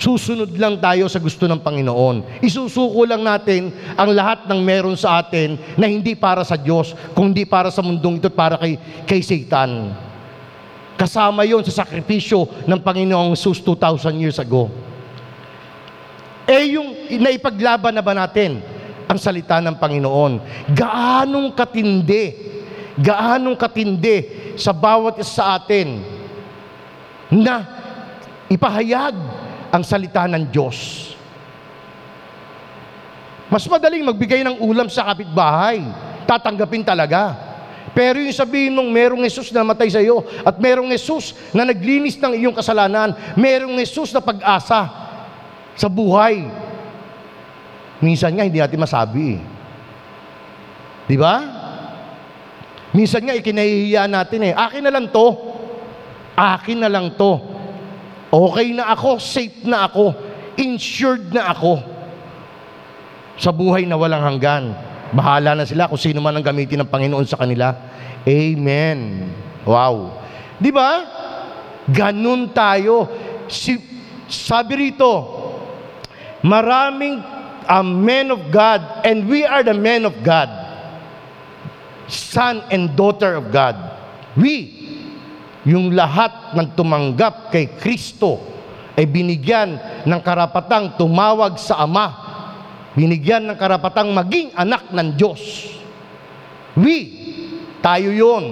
[0.00, 2.40] Susunod lang tayo sa gusto ng Panginoon.
[2.40, 3.68] Isusuko lang natin
[4.00, 8.16] ang lahat ng meron sa atin na hindi para sa Diyos, kundi para sa mundong
[8.16, 9.92] ito at para kay, kay Satan.
[10.96, 14.72] Kasama yon sa sakripisyo ng Panginoong Jesus 2,000 years ago.
[16.48, 18.64] Eh yung naipaglaban na ba natin
[19.04, 20.32] ang salita ng Panginoon?
[20.72, 22.24] Gaanong katindi,
[22.96, 24.16] gaanong katindi
[24.56, 26.00] sa bawat isa sa atin
[27.28, 27.68] na
[28.48, 29.39] ipahayag
[29.70, 31.10] ang salita ng Diyos.
[33.50, 35.82] Mas madaling magbigay ng ulam sa kapitbahay.
[36.22, 37.34] Tatanggapin talaga.
[37.90, 42.14] Pero yung sabihin mong merong Jesus na matay sa iyo at merong Jesus na naglinis
[42.14, 44.86] ng iyong kasalanan, merong Jesus na pag-asa
[45.74, 46.46] sa buhay.
[47.98, 49.34] Minsan nga hindi natin masabi.
[49.34, 49.40] eh.
[51.10, 51.42] Di ba?
[52.94, 54.52] Minsan nga ikinahihiya natin eh.
[54.54, 55.26] Akin na lang to.
[56.38, 57.49] Akin na lang to.
[58.30, 60.14] Okay na ako, safe na ako,
[60.54, 61.82] insured na ako
[63.34, 64.70] sa buhay na walang hanggan.
[65.10, 67.74] Bahala na sila kung sino man ang gamitin ng Panginoon sa kanila.
[68.22, 69.26] Amen.
[69.66, 70.14] Wow.
[70.62, 71.02] Di ba?
[71.90, 73.10] Ganun tayo.
[73.50, 73.74] Si,
[74.30, 75.10] sabi rito,
[76.46, 77.18] maraming
[77.66, 80.46] uh, men of God and we are the men of God.
[82.06, 83.74] Son and daughter of God.
[84.38, 84.79] We,
[85.64, 88.40] yung lahat ng tumanggap kay Kristo
[88.96, 89.76] ay binigyan
[90.08, 92.30] ng karapatang tumawag sa Ama
[92.94, 95.70] binigyan ng karapatang maging anak ng Diyos.
[96.74, 96.98] We,
[97.82, 98.44] tayo yon.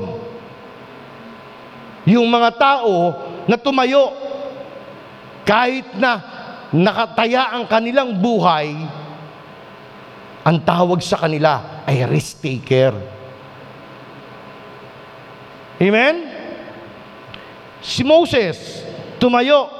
[2.08, 2.94] Yung mga tao
[3.50, 4.14] na tumayo,
[5.44, 6.22] kahit na
[6.72, 8.72] nakataya ang kanilang buhay,
[10.44, 12.94] ang tawag sa kanila ay risk taker.
[15.78, 16.16] Amen?
[17.78, 18.82] Si Moses,
[19.22, 19.70] tumayo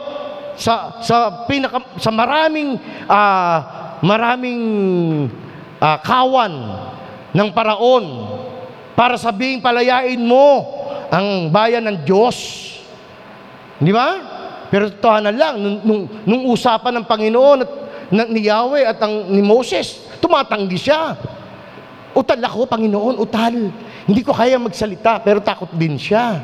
[0.59, 3.59] sa sa pinaka sa maraming ah,
[4.03, 4.63] maraming
[5.79, 6.53] ah, kawan
[7.35, 8.05] ng paraon
[8.99, 10.67] para sabing palayain mo
[11.09, 12.37] ang bayan ng Diyos.
[13.79, 14.19] Di ba?
[14.69, 17.71] Pero totohanan lang, nung, nung, nung usapan ng Panginoon at
[18.13, 21.17] na- ni Yahweh at ang, ni Moses, tumatanggi siya.
[22.13, 23.71] Utal ako, Panginoon, utal.
[24.05, 26.43] Hindi ko kaya magsalita, pero takot din siya.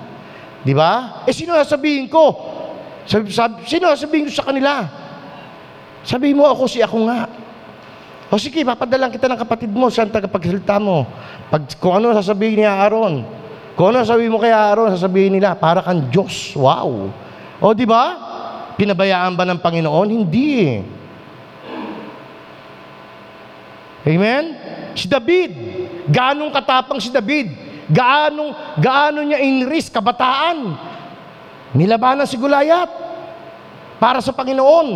[0.65, 1.23] Di ba?
[1.29, 2.33] Eh, sino sasabihin ko?
[3.05, 4.89] Sabi, sabi, sino sasabihin ko sa kanila?
[6.01, 7.29] Sabihin mo ako si ako nga.
[8.33, 11.05] O sige, papadalan kita ng kapatid mo, saan tagapagsalita mo.
[11.53, 13.29] Pag, kung ano sasabihin ni Aaron,
[13.77, 16.57] kung ano sasabihin mo kay Aaron, sasabihin nila, para kang Diyos.
[16.57, 17.13] Wow.
[17.61, 18.17] O di ba?
[18.81, 20.09] Pinabayaan ba ng Panginoon?
[20.09, 20.81] Hindi.
[24.05, 24.45] Amen?
[24.97, 25.53] Si David,
[26.09, 27.64] gaanong katapang si David?
[27.91, 30.73] Gaanong, gaano niya in-risk kabataan?
[31.75, 32.89] Nilabanan si Gulayat
[34.01, 34.89] para sa Panginoon.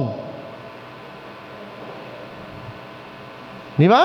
[3.79, 4.05] Di ba?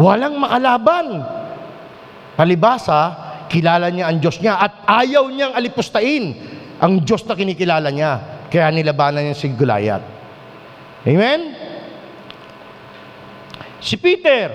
[0.00, 1.06] Walang makalaban.
[2.36, 3.00] Palibasa,
[3.52, 6.24] kilala niya ang Diyos niya at ayaw niyang alipustain
[6.80, 8.44] ang Diyos na kinikilala niya.
[8.48, 10.02] Kaya nilabanan niya si Gulayat.
[11.04, 11.40] Amen?
[13.80, 14.48] Si Peter.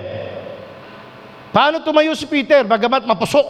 [1.56, 2.68] Paano tumayo si Peter?
[2.68, 3.48] Bagamat mapusok.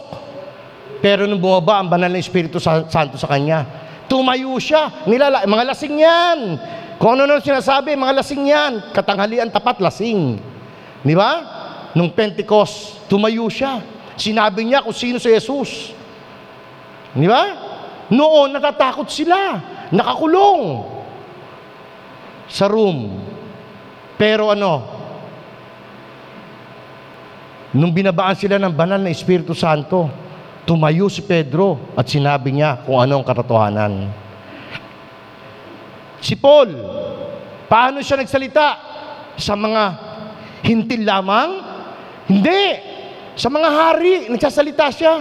[1.03, 3.67] Pero nung bumaba ang banal na Espiritu Sa- Santo sa kanya,
[4.07, 5.03] tumayo siya.
[5.03, 6.39] Nilala, mga lasing yan.
[6.95, 8.95] Kung ano nang sinasabi, mga lasing yan.
[8.95, 10.39] Katanghalian tapat, lasing.
[11.03, 11.31] Di ba?
[11.99, 13.83] Nung Pentecost, tumayo siya.
[14.15, 15.91] Sinabi niya kung sino si Jesus.
[17.11, 17.43] Di ba?
[18.07, 19.59] Noon, natatakot sila.
[19.91, 20.63] Nakakulong.
[22.47, 23.19] Sa room.
[24.15, 24.96] Pero ano,
[27.75, 30.07] Nung binabaan sila ng banal na Espiritu Santo,
[30.63, 34.07] tumayo si Pedro at sinabi niya kung ano ang katotohanan.
[36.23, 36.71] Si Paul,
[37.67, 38.67] paano siya nagsalita?
[39.37, 39.83] Sa mga
[40.63, 41.49] hintil lamang?
[42.31, 42.63] Hindi.
[43.37, 45.13] Sa mga hari, nagsasalita siya.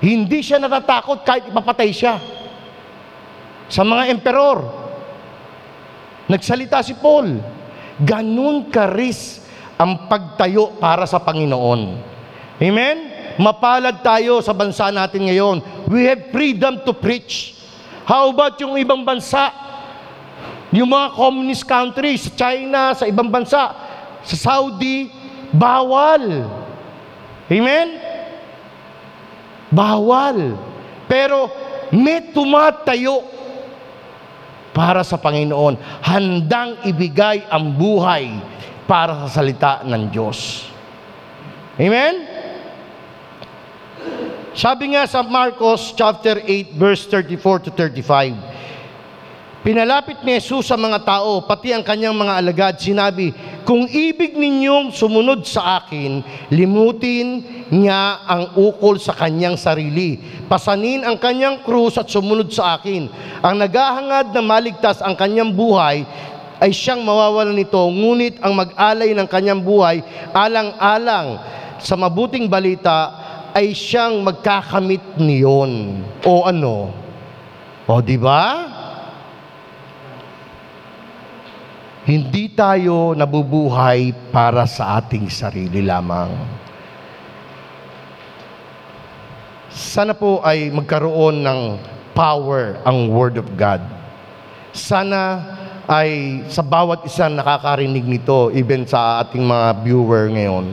[0.00, 2.16] Hindi siya natatakot kahit ipapatay siya.
[3.68, 4.58] Sa mga emperor,
[6.30, 7.36] nagsalita si Paul.
[8.00, 9.44] Ganun karis
[9.80, 11.80] ang pagtayo para sa Panginoon.
[12.60, 12.96] Amen?
[13.40, 15.88] Mapalad tayo sa bansa natin ngayon.
[15.88, 17.56] We have freedom to preach.
[18.04, 19.48] How about yung ibang bansa?
[20.76, 23.72] Yung mga communist countries, sa China, sa ibang bansa,
[24.20, 25.08] sa Saudi,
[25.48, 26.44] bawal.
[27.48, 27.88] Amen?
[29.72, 30.60] Bawal.
[31.08, 31.48] Pero
[31.88, 33.24] may tumatayo
[34.76, 36.04] para sa Panginoon.
[36.04, 38.49] Handang ibigay ang buhay
[38.90, 40.66] para sa salita ng Diyos.
[41.78, 42.26] Amen?
[44.50, 48.34] Sabi nga sa Marcos chapter 8 verse 34 to 35,
[49.60, 53.28] Pinalapit ni Jesus sa mga tao, pati ang kanyang mga alagad, sinabi,
[53.68, 60.16] Kung ibig ninyong sumunod sa akin, limutin niya ang ukol sa kanyang sarili.
[60.48, 63.12] Pasanin ang kanyang krus at sumunod sa akin.
[63.44, 66.08] Ang naghahangad na maligtas ang kanyang buhay,
[66.60, 70.04] ay siyang mawawalan nito, ngunit ang mag-alay ng kanyang buhay,
[70.36, 71.40] alang-alang
[71.80, 73.16] sa mabuting balita,
[73.56, 76.04] ay siyang magkakamit niyon.
[76.22, 76.92] O ano?
[77.88, 78.68] O di ba?
[82.04, 86.30] Hindi tayo nabubuhay para sa ating sarili lamang.
[89.70, 91.60] Sana po ay magkaroon ng
[92.12, 93.80] power ang Word of God.
[94.74, 95.40] Sana
[95.90, 100.70] ay sa bawat isang nakakarinig nito, even sa ating mga viewer ngayon,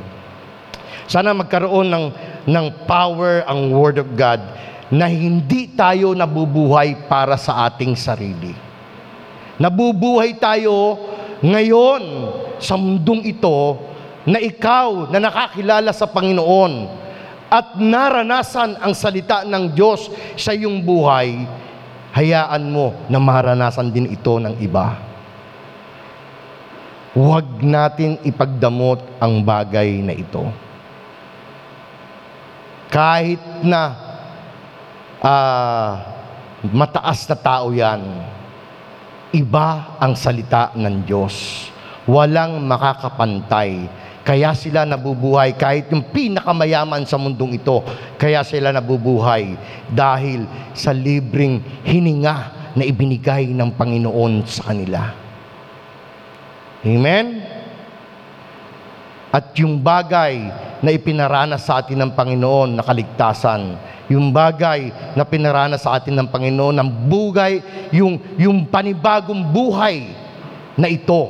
[1.10, 2.06] sana magkaroon ng,
[2.46, 4.46] ng power ang Word of God
[4.94, 8.54] na hindi tayo nabubuhay para sa ating sarili.
[9.58, 11.02] Nabubuhay tayo
[11.42, 12.30] ngayon
[12.62, 13.82] sa mundong ito
[14.22, 16.94] na ikaw na nakakilala sa Panginoon
[17.50, 21.42] at naranasan ang salita ng Diyos sa iyong buhay,
[22.14, 25.07] hayaan mo na maranasan din ito ng iba.
[27.18, 30.54] Huwag natin ipagdamot ang bagay na ito.
[32.94, 33.98] Kahit na
[35.18, 35.92] ah,
[36.62, 38.06] mataas na tao yan,
[39.34, 41.66] iba ang salita ng Diyos.
[42.06, 43.90] Walang makakapantay.
[44.22, 47.82] Kaya sila nabubuhay kahit yung pinakamayaman sa mundong ito.
[48.22, 49.58] Kaya sila nabubuhay
[49.90, 50.46] dahil
[50.78, 52.38] sa libreng hininga
[52.78, 55.27] na ibinigay ng Panginoon sa kanila.
[56.88, 57.44] Amen?
[59.28, 60.40] At yung bagay
[60.80, 63.76] na ipinaranas sa atin ng Panginoon na kaligtasan,
[64.08, 64.88] yung bagay
[65.20, 67.60] na pinaranas sa atin ng Panginoon, ng bugay,
[67.92, 70.16] yung, yung panibagong buhay
[70.80, 71.28] na ito,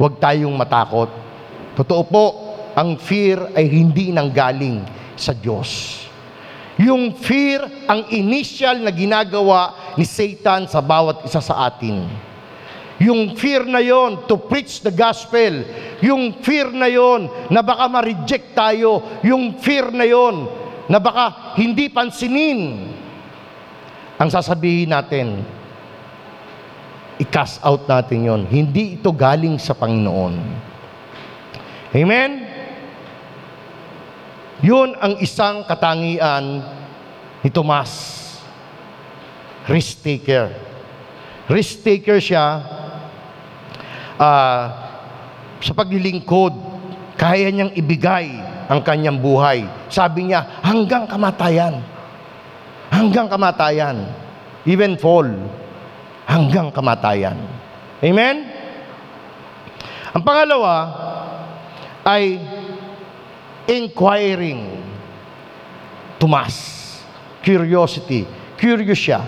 [0.00, 1.12] huwag tayong matakot.
[1.76, 2.26] Totoo po,
[2.72, 4.88] ang fear ay hindi nanggaling
[5.20, 6.00] sa Diyos.
[6.80, 12.08] Yung fear ang initial na ginagawa ni Satan sa bawat isa sa atin.
[13.04, 15.60] Yung fear na yon to preach the gospel.
[16.00, 19.20] Yung fear na yon na baka ma-reject tayo.
[19.20, 20.48] Yung fear na yon
[20.88, 22.88] na baka hindi pansinin.
[24.16, 25.44] Ang sasabihin natin,
[27.20, 28.42] i-cast out natin yon.
[28.48, 30.34] Hindi ito galing sa Panginoon.
[31.92, 32.30] Amen?
[34.64, 36.64] Yun ang isang katangian
[37.44, 37.92] ni Tomas.
[39.68, 40.56] Risk taker.
[41.52, 42.64] Risk taker siya
[44.18, 44.62] ah,
[45.64, 46.52] sa paglilingkod.
[47.14, 49.64] Kaya niyang ibigay ang kanyang buhay.
[49.88, 51.80] Sabi niya, hanggang kamatayan.
[52.90, 54.08] Hanggang kamatayan.
[54.64, 55.28] Even fall.
[56.24, 57.36] Hanggang kamatayan.
[58.00, 58.48] Amen?
[60.14, 60.76] Ang pangalawa
[62.06, 62.40] ay
[63.68, 64.80] inquiring.
[66.16, 66.56] Tumas.
[67.44, 68.24] Curiosity.
[68.56, 69.20] Curious siya.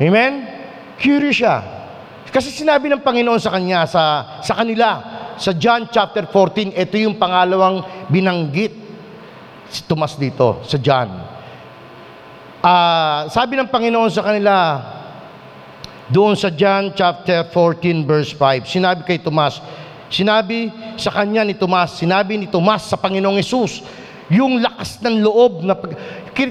[0.00, 0.48] Amen?
[0.96, 1.75] Curious siya.
[2.36, 5.00] Kasi sinabi ng Panginoon sa kanya, sa, sa kanila,
[5.40, 7.80] sa John chapter 14, ito yung pangalawang
[8.12, 8.76] binanggit
[9.72, 11.16] si Tomas dito, sa John.
[12.60, 14.52] Ah, sabi ng Panginoon sa kanila,
[16.12, 19.64] doon sa John chapter 14 verse 5, sinabi kay Tomas,
[20.12, 20.68] sinabi
[21.00, 23.80] sa kanya ni Tomas, sinabi ni Tomas sa Panginoong Yesus,
[24.28, 25.96] yung lakas ng loob na pag,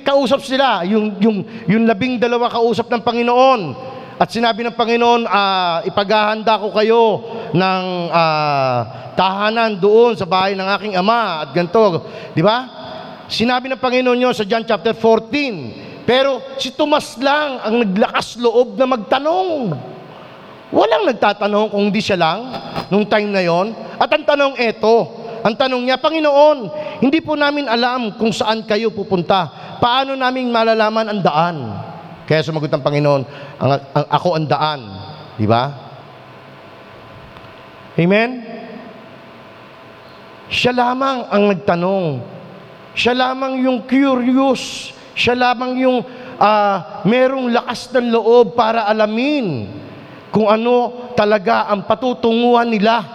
[0.02, 3.93] kausap sila, yung, yung, yung labing dalawa kausap ng Panginoon.
[4.15, 7.04] At sinabi ng Panginoon, ah, ipaghahanda ko kayo
[7.51, 7.84] ng
[8.15, 12.04] ah, tahanan doon sa bahay ng aking ama at ganito.
[12.32, 12.67] Di ba?
[13.28, 16.08] Sinabi ng Panginoon yun sa John chapter 14.
[16.08, 19.73] Pero si Tomas lang ang naglakas loob na magtanong.
[20.71, 22.39] Walang nagtatanong kung hindi siya lang
[22.88, 23.73] nung time na yon.
[23.99, 26.58] At ang tanong eto, ang tanong niya, Panginoon,
[27.06, 29.45] hindi po namin alam kung saan kayo pupunta.
[29.78, 31.58] Paano namin malalaman ang daan?
[32.26, 33.22] Kaya sumagot ng Panginoon,
[33.62, 34.82] ang, ang, ako ang daan.
[35.38, 35.70] Di ba?
[37.96, 38.30] Amen?
[40.50, 42.08] Siya lamang ang nagtanong.
[42.98, 44.94] Siya lamang yung curious.
[45.14, 45.98] Siya lamang yung
[46.42, 49.69] ah, merong lakas ng loob para alamin
[50.34, 53.06] kung ano talaga ang patutunguhan nila.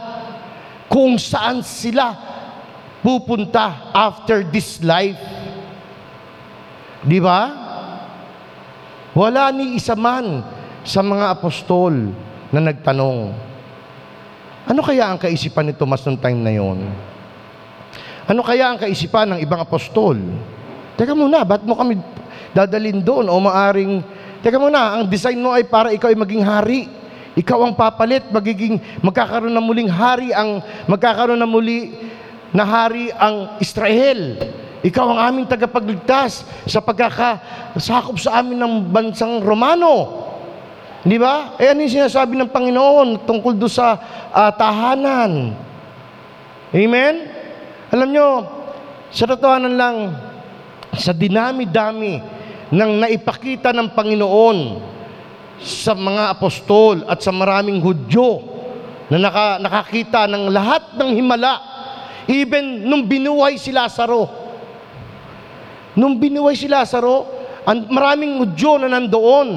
[0.91, 2.15] Kung saan sila
[3.05, 5.19] pupunta after this life.
[7.05, 7.70] Di ba?
[9.11, 10.47] Wala ni isa man
[10.87, 12.15] sa mga apostol
[12.55, 13.35] na nagtanong.
[14.71, 16.79] Ano kaya ang kaisipan ni Tomas noong time na yon?
[18.31, 20.15] Ano kaya ang kaisipan ng ibang apostol?
[20.95, 21.99] Teka muna, ba't mo kami
[22.55, 23.27] dadalin doon?
[23.27, 23.99] O maaring,
[24.47, 26.87] teka muna, ang design mo ay para ikaw ay maging hari.
[27.35, 31.95] Ikaw ang papalit, magiging, magkakaroon na muling hari ang, magkakaroon na muli
[32.55, 34.39] na hari ang Israel.
[34.81, 40.25] Ikaw ang aming tagapagligtas sa pagkakasakop sa amin ng bansang Romano.
[41.05, 41.57] Di ba?
[41.61, 44.01] Eh ano yung sinasabi ng Panginoon tungkol doon sa
[44.33, 45.53] ah, tahanan?
[46.73, 47.15] Amen?
[47.93, 48.29] Alam nyo,
[49.13, 49.97] sa totohanan lang,
[50.97, 52.23] sa dinami-dami
[52.71, 54.59] ng naipakita ng Panginoon
[55.61, 58.41] sa mga apostol at sa maraming Hudyo
[59.13, 61.55] na naka, nakakita ng lahat ng himala,
[62.31, 64.40] even nung binuhay si Lazaro.
[65.99, 67.27] Nung binuhay si Lazaro,
[67.67, 69.49] ang maraming Hudyo na nandoon.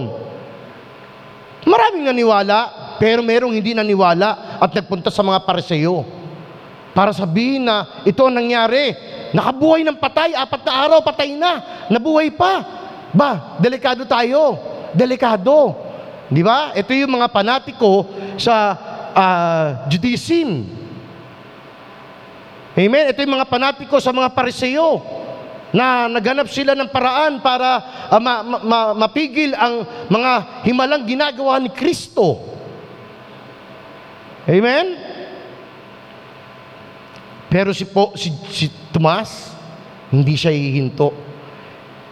[1.63, 2.59] Maraming naniwala,
[2.99, 6.03] pero merong hindi naniwala at nagpunta sa mga pareseyo
[6.93, 8.93] para sabihin na ito ang nangyari.
[9.33, 11.85] Nakabuhay ng patay, apat na araw, patay na.
[11.89, 12.61] Nabuhay pa.
[13.09, 14.61] Ba, delikado tayo.
[14.93, 15.73] Delikado.
[16.29, 16.69] Di ba?
[16.77, 18.05] Ito yung mga panatiko
[18.37, 18.77] sa
[19.17, 20.69] ah, Judaism.
[22.77, 23.09] Amen?
[23.09, 25.01] Ito yung mga panatiko sa mga pariseyo
[25.73, 27.81] na naganap sila ng paraan para
[28.13, 32.45] ah, ma- ma- ma- mapigil ang mga himalang ginagawa ni Kristo.
[34.45, 35.01] Amen?
[37.49, 39.49] Pero si, po, si, si Tomas,
[40.13, 41.09] hindi siya hihinto.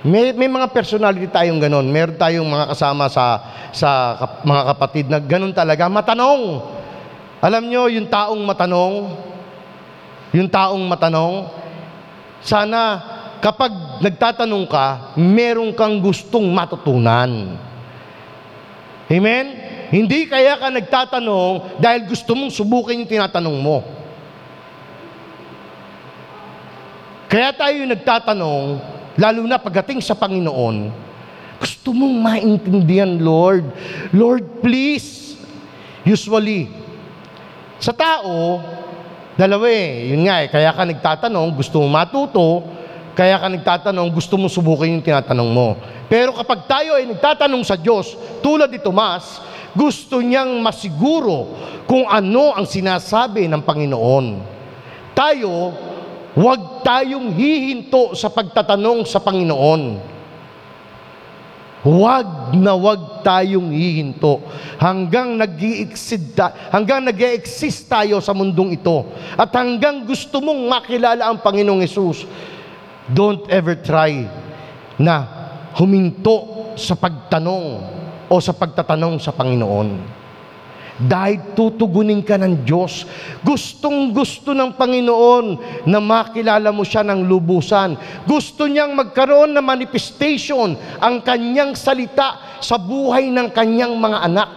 [0.02, 1.86] May, may mga personality tayong ganon.
[1.86, 5.86] Meron tayong mga kasama sa, sa kap- mga kapatid na ganon talaga.
[5.86, 6.66] Matanong.
[7.42, 9.18] Alam nyo, yung taong matanong,
[10.34, 11.50] yung taong matanong,
[12.42, 13.02] sana
[13.42, 13.74] kapag
[14.06, 17.58] nagtatanong ka, meron kang gustong matutunan.
[19.12, 19.46] Amen?
[19.92, 23.84] Hindi kaya ka nagtatanong dahil gusto mong subukin yung tinatanong mo.
[27.28, 28.64] Kaya tayo nagtatanong,
[29.20, 30.92] lalo na pagdating sa Panginoon,
[31.60, 33.68] gusto mong maintindihan, Lord.
[34.16, 35.36] Lord, please.
[36.08, 36.72] Usually,
[37.78, 38.60] sa tao,
[39.36, 40.12] dalawa eh.
[40.12, 42.66] Yun nga eh, kaya ka nagtatanong, gusto mong matuto,
[43.14, 45.76] kaya ka nagtatanong, gusto mong subukin yung tinatanong mo.
[46.08, 51.56] Pero kapag tayo ay nagtatanong sa Diyos, tulad ni Tomas, gusto niyang masiguro
[51.88, 54.26] kung ano ang sinasabi ng Panginoon.
[55.12, 55.76] Tayo,
[56.32, 60.00] Huwag tayong hihinto sa pagtatanong sa Panginoon.
[61.82, 64.38] Huwag na huwag tayong hihinto
[64.78, 65.58] hanggang nag
[66.70, 72.24] hanggang nag exist tayo sa mundong ito at hanggang gusto mong makilala ang Panginoong Yesus.
[73.12, 74.24] Don't ever try
[74.96, 75.16] na
[75.76, 77.66] huminto sa pagtanong
[78.32, 80.22] o sa pagtatanong sa Panginoon
[81.02, 83.10] dahil tutugunin ka ng Diyos.
[83.42, 85.46] Gustong gusto ng Panginoon
[85.90, 87.98] na makilala mo siya ng lubusan.
[88.30, 94.52] Gusto niyang magkaroon ng manifestation ang kanyang salita sa buhay ng kanyang mga anak.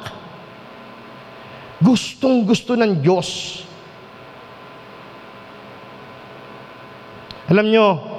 [1.81, 3.61] Gustong gusto ng Diyos.
[7.45, 8.14] Alam nyo,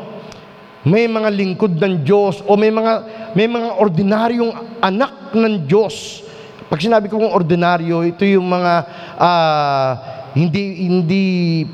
[0.86, 2.94] may mga lingkod ng Diyos o may mga
[3.34, 6.26] may mga ordinaryong anak ng Diyos
[6.66, 8.74] pag sinabi kong ordinaryo, ito yung mga
[9.22, 9.90] uh,
[10.34, 11.26] hindi hindi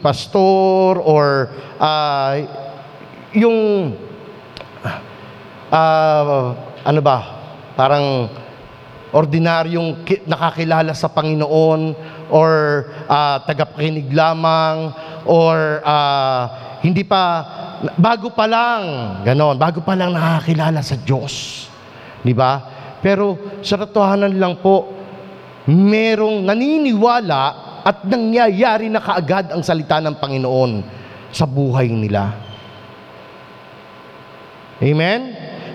[0.04, 1.48] pastor or
[1.80, 2.36] uh,
[3.32, 3.90] yung
[5.72, 6.46] uh,
[6.84, 7.18] ano ba?
[7.80, 8.28] Parang
[9.16, 11.96] ordinaryong nakakilala sa Panginoon
[12.28, 12.52] or
[13.08, 14.92] uh, tagapakinig lamang
[15.24, 17.24] or uh, hindi pa
[17.98, 18.82] bago pa lang
[19.26, 21.66] ganon bago pa lang nakakilala sa Diyos
[22.22, 24.94] di ba pero sa totohanan lang po,
[25.66, 27.44] merong naniniwala
[27.82, 30.72] at nangyayari na kaagad ang salita ng Panginoon
[31.34, 32.30] sa buhay nila.
[34.78, 35.22] Amen?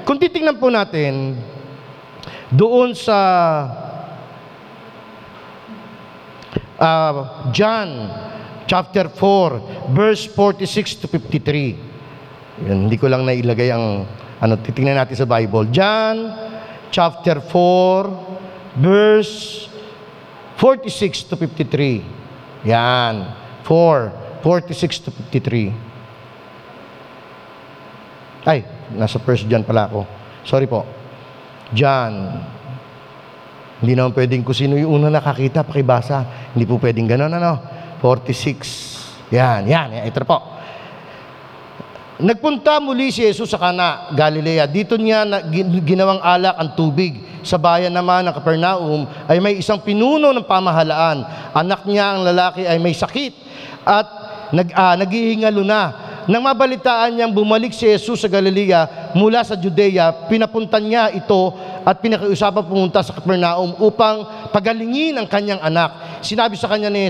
[0.07, 1.35] Kung titingnan po natin,
[2.55, 3.19] doon sa
[6.79, 7.15] uh,
[7.51, 7.91] John
[8.67, 12.67] chapter 4, verse 46 to 53.
[12.67, 14.05] Yan, hindi ko lang nailagay ang
[14.43, 15.71] ano, titingnan natin sa Bible.
[15.73, 16.35] John
[16.91, 19.69] chapter 4, verse
[20.59, 22.67] 46 to 53.
[22.67, 23.15] Yan.
[23.65, 25.75] 4, 46 to 53.
[28.47, 28.63] Ay,
[28.95, 30.07] nasa first John pala ako.
[30.47, 30.87] Sorry po.
[31.75, 32.47] John.
[33.83, 36.25] Hindi naman pwedeng kung sino yung una nakakita, pakibasa.
[36.55, 37.76] Hindi po pwedeng ganun, ano?
[38.01, 39.33] 46.
[39.33, 40.07] Yan, yan.
[40.07, 40.57] Ito po.
[42.17, 44.65] Nagpunta muli si Jesus sa Kana, Galilea.
[44.65, 45.45] Dito niya na,
[45.85, 47.21] ginawang alak ang tubig.
[47.45, 51.23] Sa bayan naman ng Capernaum ay may isang pinuno ng pamahalaan.
[51.53, 53.37] Anak niya ang lalaki ay may sakit
[53.87, 54.07] at
[54.51, 55.83] nag, uh, naghihingalo na.
[56.27, 61.55] Nang mabalitaan niyang bumalik si Jesus sa Galilea mula sa Judea, pinapunta niya ito
[61.87, 66.19] at pinakiusapan pumunta sa Capernaum upang pagalingin ang kanyang anak.
[66.27, 67.07] Sinabi sa kanya ni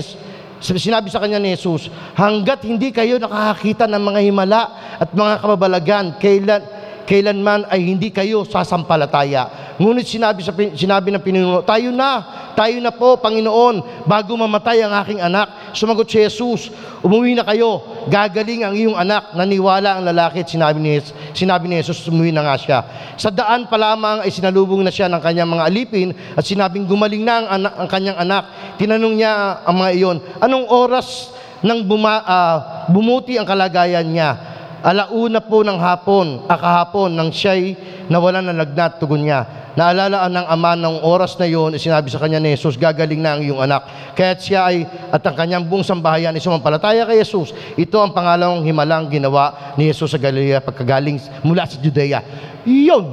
[0.57, 4.61] Sinabi sa kanya ni Jesus, hanggat hindi kayo nakakakita ng mga himala
[4.97, 6.61] at mga kababalagan, kailan,
[7.05, 9.75] kailanman ay hindi kayo sasampalataya.
[9.77, 12.25] Ngunit sinabi, sa, sinabi ng pinuno, tayo na,
[12.57, 15.77] tayo na po, Panginoon, bago mamatay ang aking anak.
[15.77, 16.73] Sumagot si Jesus,
[17.05, 19.37] umuwi na kayo, gagaling ang iyong anak.
[19.37, 20.97] Naniwala ang lalaki at sinabi ni,
[21.37, 22.79] sinabi ni Jesus, umuwi na nga siya.
[23.13, 27.21] Sa daan pa lamang ay sinalubong na siya ng kanyang mga alipin at sinabing gumaling
[27.21, 28.43] na ang, anak, ang kanyang anak.
[28.81, 31.29] Tinanong niya ang mga iyon, anong oras
[31.61, 32.57] nang buma, ah,
[32.89, 34.56] bumuti ang kalagayan niya?
[34.87, 37.75] Alauna po ng hapon, akahapon, nang siya'y
[38.07, 39.43] nawalan ng lagnat, tugon niya.
[39.75, 43.43] Naalala ng ama ng oras na iyon, sinabi sa kanya ni Jesus, gagaling na ang
[43.43, 43.83] iyong anak.
[44.15, 47.51] Kaya't siya ay, at ang kanyang buong sambahayan ay sumampalataya kay Jesus.
[47.75, 52.23] Ito ang pangalawang himalang ginawa ni Jesus sa Galilea pagkagaling mula sa Judea.
[52.63, 53.05] Iyon.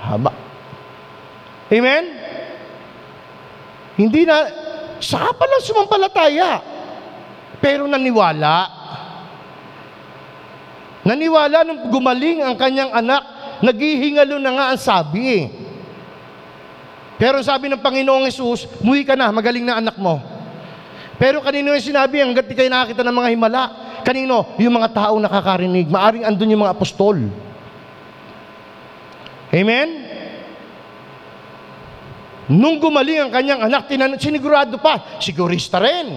[0.00, 0.32] Haba.
[1.68, 2.04] Amen?
[4.00, 4.48] Hindi na,
[4.96, 6.50] saka pa lang sumampalataya.
[7.60, 8.80] Pero naniwala.
[11.02, 13.22] Naniwala nung gumaling ang kanyang anak,
[13.62, 15.44] naghihingalo na nga ang sabi eh.
[17.18, 20.18] Pero sabi ng Panginoong Yesus, muwi ka na, magaling na anak mo.
[21.22, 23.62] Pero kanino yung sinabi, hanggat di kayo nakakita ng mga himala?
[24.02, 24.58] Kanino?
[24.58, 25.86] Yung mga taong nakakarinig.
[25.86, 27.18] Maaring andun yung mga apostol.
[29.54, 29.88] Amen?
[32.50, 36.10] Nung gumaling ang kanyang anak, tinan- sinigurado pa, sigurista rin.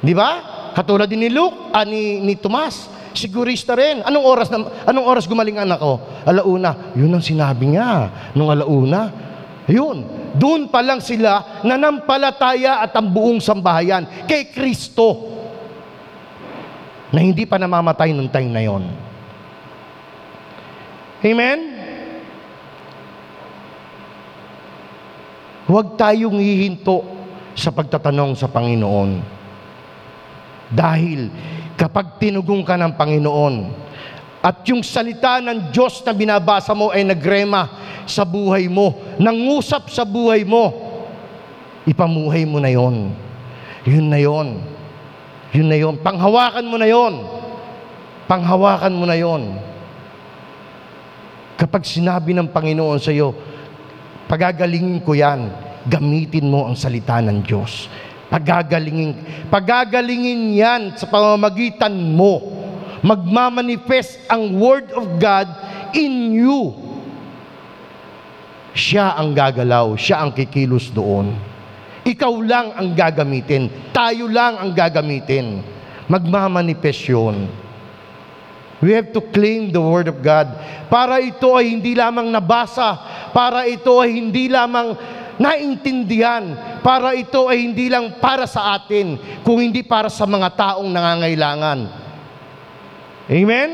[0.00, 0.40] Di ba?
[0.72, 4.02] Katulad din ni Luke, ah, ni, ni Tomas, sigurista rin.
[4.02, 6.00] Anong oras, na, anong oras gumaling anak ko?
[6.26, 6.94] Alauna.
[6.94, 8.10] Yun ang sinabi niya.
[8.34, 9.10] Nung alauna.
[9.70, 10.06] Yun.
[10.34, 15.26] Doon pa lang sila nanampalataya at ang buong sambahayan kay Kristo
[17.10, 18.84] na hindi pa namamatay nung time na yon.
[21.20, 21.58] Amen?
[25.66, 27.02] Huwag tayong hihinto
[27.54, 29.22] sa pagtatanong sa Panginoon.
[30.70, 31.30] Dahil
[31.80, 33.54] kapag tinugong ka ng Panginoon
[34.44, 37.72] at yung salita ng Diyos na binabasa mo ay nagrema
[38.04, 40.76] sa buhay mo, nangusap sa buhay mo,
[41.88, 43.16] ipamuhay mo na yon.
[43.88, 44.60] Yun na yon.
[45.56, 45.96] Yun na yon.
[46.00, 47.24] Panghawakan mo na yon.
[48.28, 49.56] Panghawakan mo na yon.
[51.56, 53.36] Kapag sinabi ng Panginoon sa iyo,
[54.28, 55.52] pagagalingin ko yan,
[55.84, 57.88] gamitin mo ang salita ng Diyos.
[58.30, 59.10] Pagagalingin,
[59.50, 62.38] pagagalingin yan sa pamamagitan mo.
[63.02, 65.50] Magmamanifest ang Word of God
[65.98, 66.70] in you.
[68.70, 71.34] Siya ang gagalaw, siya ang kikilos doon.
[72.06, 75.66] Ikaw lang ang gagamitin, tayo lang ang gagamitin.
[76.06, 77.50] Magmamanifest yun.
[78.80, 80.48] We have to claim the Word of God.
[80.88, 82.96] Para ito ay hindi lamang nabasa,
[83.34, 84.96] para ito ay hindi lamang
[85.40, 86.52] naintindihan,
[86.84, 91.78] para ito ay hindi lang para sa atin, kung hindi para sa mga taong nangangailangan.
[93.32, 93.70] Amen?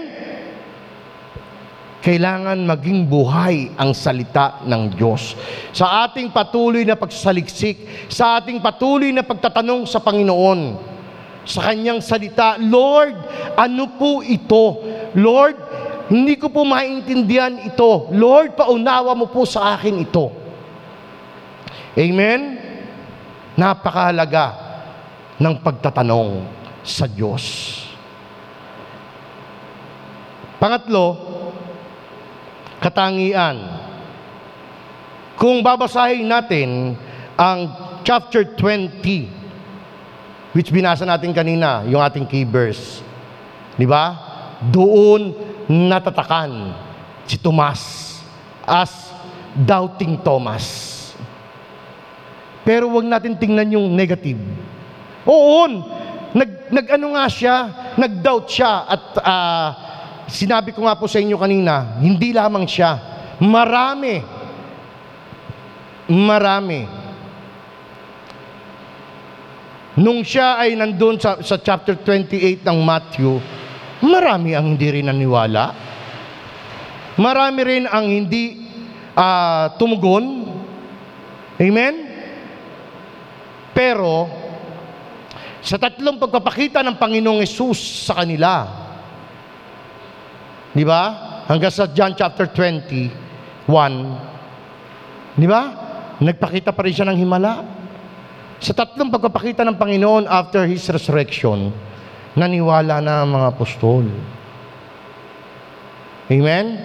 [2.07, 5.35] Kailangan maging buhay ang salita ng Diyos.
[5.75, 10.95] Sa ating patuloy na pagsaliksik, sa ating patuloy na pagtatanong sa Panginoon,
[11.43, 13.19] sa kanyang salita, Lord,
[13.59, 14.87] ano po ito?
[15.19, 15.59] Lord,
[16.15, 18.07] hindi ko po maintindihan ito.
[18.15, 20.46] Lord, paunawa mo po sa akin ito.
[21.97, 22.61] Amen?
[23.57, 24.53] Napakahalaga
[25.41, 26.45] ng pagtatanong
[26.85, 27.45] sa Diyos.
[30.61, 31.17] Pangatlo,
[32.81, 33.57] katangian.
[35.37, 36.97] Kung babasahin natin
[37.37, 37.59] ang
[38.05, 39.37] chapter 20
[40.57, 43.05] which binasa natin kanina, yung ating key verse.
[43.77, 44.17] Di ba?
[44.73, 45.37] Doon
[45.69, 46.73] natatakan
[47.29, 48.17] si Tomas
[48.65, 49.13] as
[49.53, 50.96] doubting Thomas.
[52.67, 54.43] Pero wag natin tingnan yung negative.
[55.23, 55.71] Oo,
[56.35, 57.57] nag, nag ano nga siya,
[57.95, 59.69] nag-doubt siya at ah,
[60.27, 62.99] sinabi ko nga po sa inyo kanina, hindi lamang siya,
[63.39, 64.19] marami,
[66.11, 66.81] marami.
[69.97, 73.39] Nung siya ay nandun sa, sa chapter 28 ng Matthew,
[74.03, 75.73] marami ang hindi rin naniwala.
[77.17, 78.67] Marami rin ang hindi
[79.15, 80.45] ah, tumugon.
[81.57, 82.06] Amen?
[83.77, 84.25] Pero,
[85.61, 88.65] sa tatlong pagpapakita ng Panginoong Yesus sa kanila,
[90.73, 91.13] di ba?
[91.45, 93.13] Hanggang sa John chapter 21,
[95.37, 95.63] di ba?
[96.17, 97.61] Nagpakita pa rin siya ng himala.
[98.65, 101.69] Sa tatlong pagpapakita ng Panginoon after His resurrection,
[102.33, 104.09] naniwala na ang mga apostol.
[106.33, 106.81] Amen?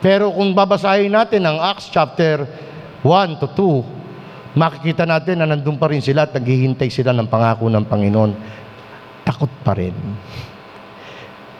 [0.00, 2.48] Pero kung babasahin natin ang Acts chapter
[3.04, 3.97] 1 to 2,
[4.56, 8.32] makikita natin na nandun pa rin sila at naghihintay sila ng pangako ng Panginoon.
[9.26, 9.96] Takot pa rin.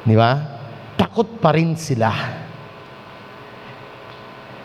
[0.08, 0.58] Di ba?
[0.98, 2.10] takot pa rin sila.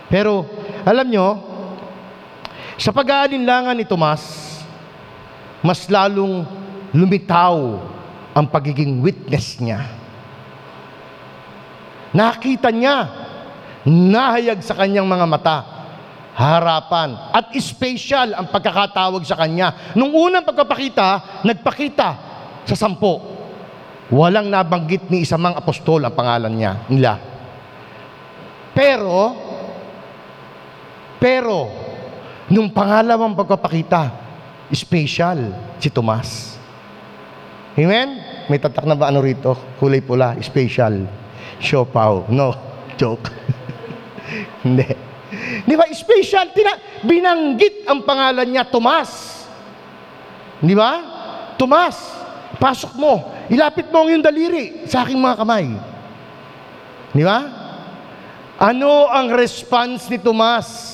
[0.06, 0.46] Pero,
[0.86, 1.28] alam nyo,
[2.78, 4.22] sa pag-aalinlangan ni Tomas,
[5.66, 6.46] mas lalong
[6.94, 7.82] lumitaw
[8.38, 9.82] ang pagiging witness niya.
[12.14, 13.10] Nakita niya,
[13.90, 15.58] nahayag sa kanyang mga mata,
[16.34, 19.94] harapan, at special ang pagkakatawag sa kanya.
[19.94, 22.10] Nung unang pagpapakita, nagpakita
[22.66, 23.22] sa sampo.
[24.10, 27.14] Walang nabanggit ni isa mang apostol ang pangalan niya, nila.
[28.74, 29.38] Pero,
[31.22, 31.70] pero,
[32.50, 34.12] nung pangalawang pagpapakita,
[34.74, 36.58] special si Tomas.
[37.78, 38.22] Amen?
[38.50, 39.54] May tatak na ba ano rito?
[39.82, 41.06] Kulay pula, special.
[41.62, 42.30] Siopaw.
[42.30, 42.54] No,
[43.00, 43.30] joke.
[44.66, 45.13] Hindi.
[45.64, 45.88] Di ba?
[45.92, 46.52] Special.
[46.52, 46.74] Tina,
[47.04, 49.44] binanggit ang pangalan niya, Tomas.
[50.64, 50.92] Di ba?
[51.60, 52.00] Tomas,
[52.58, 53.14] pasok mo.
[53.52, 55.66] Ilapit mo ang iyong daliri sa aking mga kamay.
[57.12, 57.40] Di ba?
[58.58, 60.92] Ano ang response ni Tomas?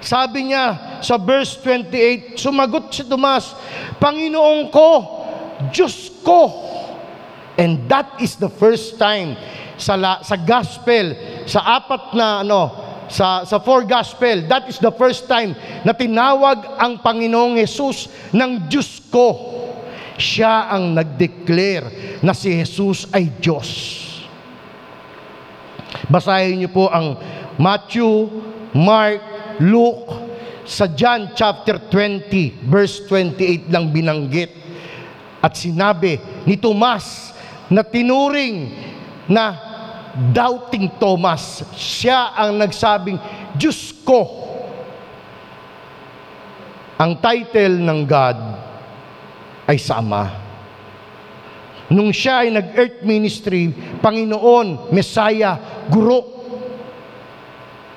[0.00, 3.52] Sabi niya sa verse 28, sumagot si Tomas,
[4.00, 4.88] Panginoon ko,
[5.68, 6.48] Diyos ko.
[7.60, 9.36] And that is the first time
[9.76, 11.12] sa, la, sa gospel,
[11.44, 15.52] sa apat na ano, sa, sa four gospel, that is the first time
[15.82, 19.58] na tinawag ang Panginoong Jesus ng Diyos ko.
[20.14, 23.68] Siya ang nag-declare na si Jesus ay Diyos.
[26.06, 27.18] Basahin niyo po ang
[27.58, 28.30] Matthew,
[28.78, 29.20] Mark,
[29.58, 30.30] Luke,
[30.62, 34.54] sa John chapter 20, verse 28 lang binanggit.
[35.42, 37.34] At sinabi ni Tomas
[37.66, 38.70] na tinuring
[39.26, 39.69] na
[40.14, 43.18] doubting Thomas, siya ang nagsabing,
[43.54, 44.48] Diyos ko.
[47.00, 48.38] Ang title ng God
[49.64, 50.28] ay Sama.
[51.90, 55.58] Nung siya ay nag-earth ministry, Panginoon, Messiah,
[55.90, 56.22] Guro,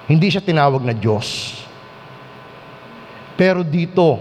[0.09, 1.57] hindi siya tinawag na Diyos.
[3.37, 4.17] Pero dito,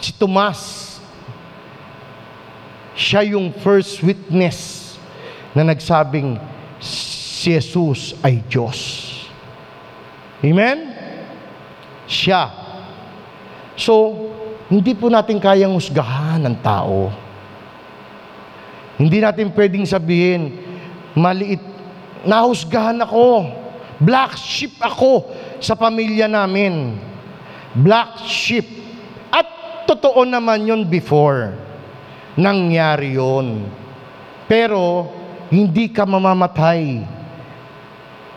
[0.00, 0.96] si Tomas,
[2.96, 4.92] siya yung first witness
[5.52, 6.40] na nagsabing
[7.36, 9.04] si Jesus ay Diyos.
[10.40, 10.88] Amen?
[12.08, 12.48] Siya.
[13.76, 13.92] So,
[14.72, 17.12] hindi po natin kayang husgahan ng tao.
[18.96, 20.56] Hindi natin pwedeng sabihin,
[21.12, 21.60] maliit,
[22.24, 23.52] nahusgahan ako.
[24.00, 25.28] Black sheep ako
[25.60, 26.96] sa pamilya namin.
[27.76, 28.64] Black sheep.
[29.28, 29.44] At
[29.84, 31.52] totoo naman yon before.
[32.40, 33.68] Nangyari yon.
[34.48, 35.12] Pero,
[35.52, 37.15] hindi ka mamamatay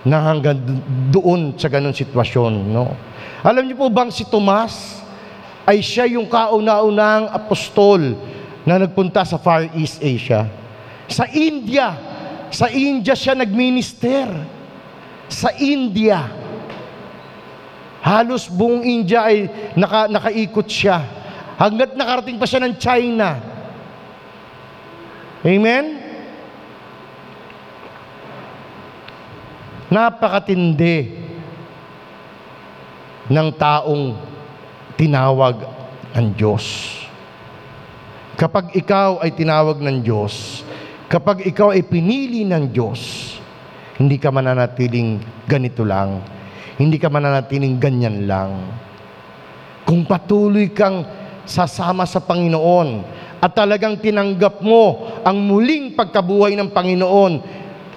[0.07, 0.55] na hanggang
[1.11, 2.53] doon sa ganun sitwasyon.
[2.71, 2.95] No?
[3.43, 5.03] Alam niyo po bang si Tomas
[5.67, 8.15] ay siya yung kauna-unang apostol
[8.63, 10.47] na nagpunta sa Far East Asia.
[11.09, 11.93] Sa India,
[12.49, 14.27] sa India siya nagminister.
[15.29, 16.25] Sa India.
[17.99, 19.45] Halos buong India ay
[19.75, 21.03] naka, nakaikot siya.
[21.59, 23.35] Hanggat nakarating pa siya ng China.
[25.43, 25.98] Amen?
[29.89, 30.97] Napakatindi
[33.29, 34.17] ng taong
[34.93, 35.65] tinawag
[36.13, 36.65] ng Diyos.
[38.37, 40.63] Kapag ikaw ay tinawag ng Diyos,
[41.09, 43.33] kapag ikaw ay pinili ng Diyos,
[43.99, 46.23] hindi ka mananatiling ganito lang.
[46.79, 48.51] Hindi ka mananatiling ganyan lang.
[49.83, 51.03] Kung patuloy kang
[51.49, 53.03] sasama sa Panginoon
[53.41, 57.33] at talagang tinanggap mo ang muling pagkabuhay ng Panginoon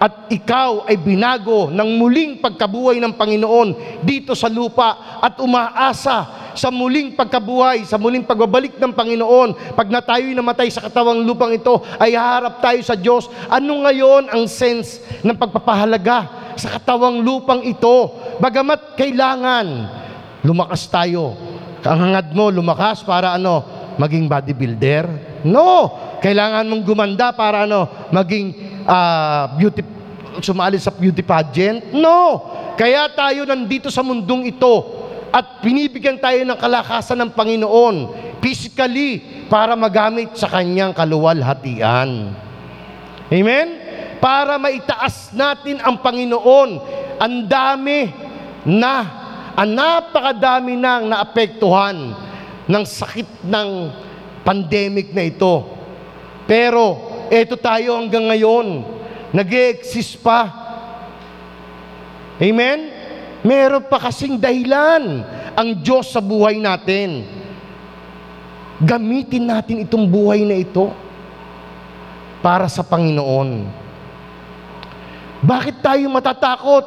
[0.02, 6.74] at ikaw ay binago ng muling pagkabuhay ng Panginoon dito sa lupa at umaasa sa
[6.74, 9.78] muling pagkabuhay, sa muling pagbabalik ng Panginoon.
[9.78, 13.30] Pag na tayo'y namatay sa katawang lupang ito, ay haharap tayo sa Diyos.
[13.46, 18.10] Ano ngayon ang sense ng pagpapahalaga sa katawang lupang ito?
[18.42, 19.66] Bagamat kailangan
[20.42, 21.38] lumakas tayo.
[21.82, 23.62] Ang hangad mo, lumakas para ano?
[23.98, 25.04] Maging bodybuilder?
[25.46, 25.90] No!
[26.22, 28.10] Kailangan mong gumanda para ano?
[28.14, 28.54] Maging
[28.86, 29.82] uh, beauty,
[30.40, 31.92] sumali sa beauty pageant?
[31.92, 32.48] No!
[32.78, 34.74] Kaya tayo nandito sa mundong ito
[35.32, 37.96] at binibigyan tayo ng kalakasan ng Panginoon
[38.40, 42.32] physically para magamit sa kanyang kaluwalhatian.
[43.32, 43.68] Amen?
[44.20, 46.70] Para maitaas natin ang Panginoon.
[47.16, 48.12] Ang dami
[48.68, 48.94] na,
[49.56, 52.12] ang napakadami nang naapektuhan
[52.68, 53.68] ng sakit ng
[54.44, 55.64] pandemic na ito.
[56.44, 56.98] Pero,
[57.32, 58.66] eto tayo hanggang ngayon.
[59.32, 60.48] Nag exist pa.
[62.36, 62.92] Amen?
[63.42, 65.24] Meron pa kasing dahilan
[65.56, 67.26] ang Diyos sa buhay natin.
[68.82, 70.90] Gamitin natin itong buhay na ito
[72.42, 73.66] para sa Panginoon.
[75.42, 76.86] Bakit tayo matatakot?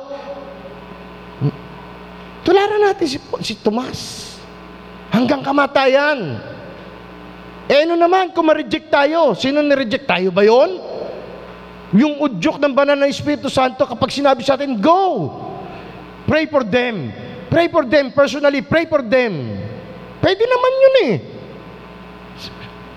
[2.45, 4.31] Tularan natin si, si Tomas.
[5.09, 6.39] Hanggang kamatayan.
[7.65, 9.33] Eh ano naman kung ma-reject tayo?
[9.33, 10.77] Sino ni-reject tayo ba yon?
[11.95, 15.31] Yung udyok ng banal ng Espiritu Santo kapag sinabi sa atin, go!
[16.27, 17.15] Pray for them.
[17.47, 18.59] Pray for them personally.
[18.59, 19.55] Pray for them.
[20.19, 21.13] Pwede naman yun eh.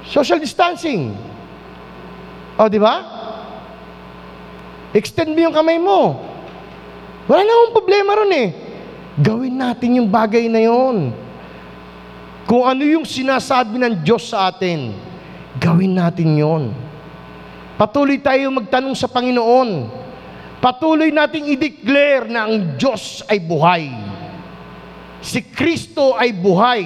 [0.08, 1.14] Social distancing.
[2.58, 3.04] O, di ba?
[4.96, 6.18] Extend mo yung kamay mo.
[7.28, 8.48] Wala na akong problema ron eh.
[9.20, 11.12] Gawin natin yung bagay na yon.
[12.48, 14.96] Kung ano yung sinasabi ng Diyos sa atin,
[15.60, 16.64] gawin natin yon.
[17.78, 19.86] Patuloy tayo magtanong sa Panginoon.
[20.58, 23.94] Patuloy nating i-declare na ang Diyos ay buhay.
[25.22, 26.82] Si Kristo ay buhay.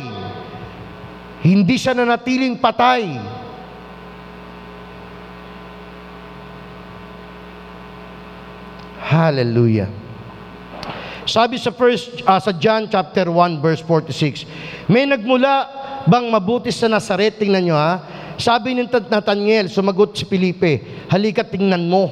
[1.40, 3.08] Hindi siya nanatiling patay.
[9.00, 9.88] Hallelujah.
[11.24, 14.44] Sabi sa first uh, sa John chapter 1 verse 46,
[14.92, 15.68] may nagmula
[16.04, 17.40] bang mabuti sa Nazaret?
[17.40, 17.92] Tingnan nyo ha.
[18.42, 22.10] Sabi ni Nathaniel, sumagot si Felipe, halika tingnan mo.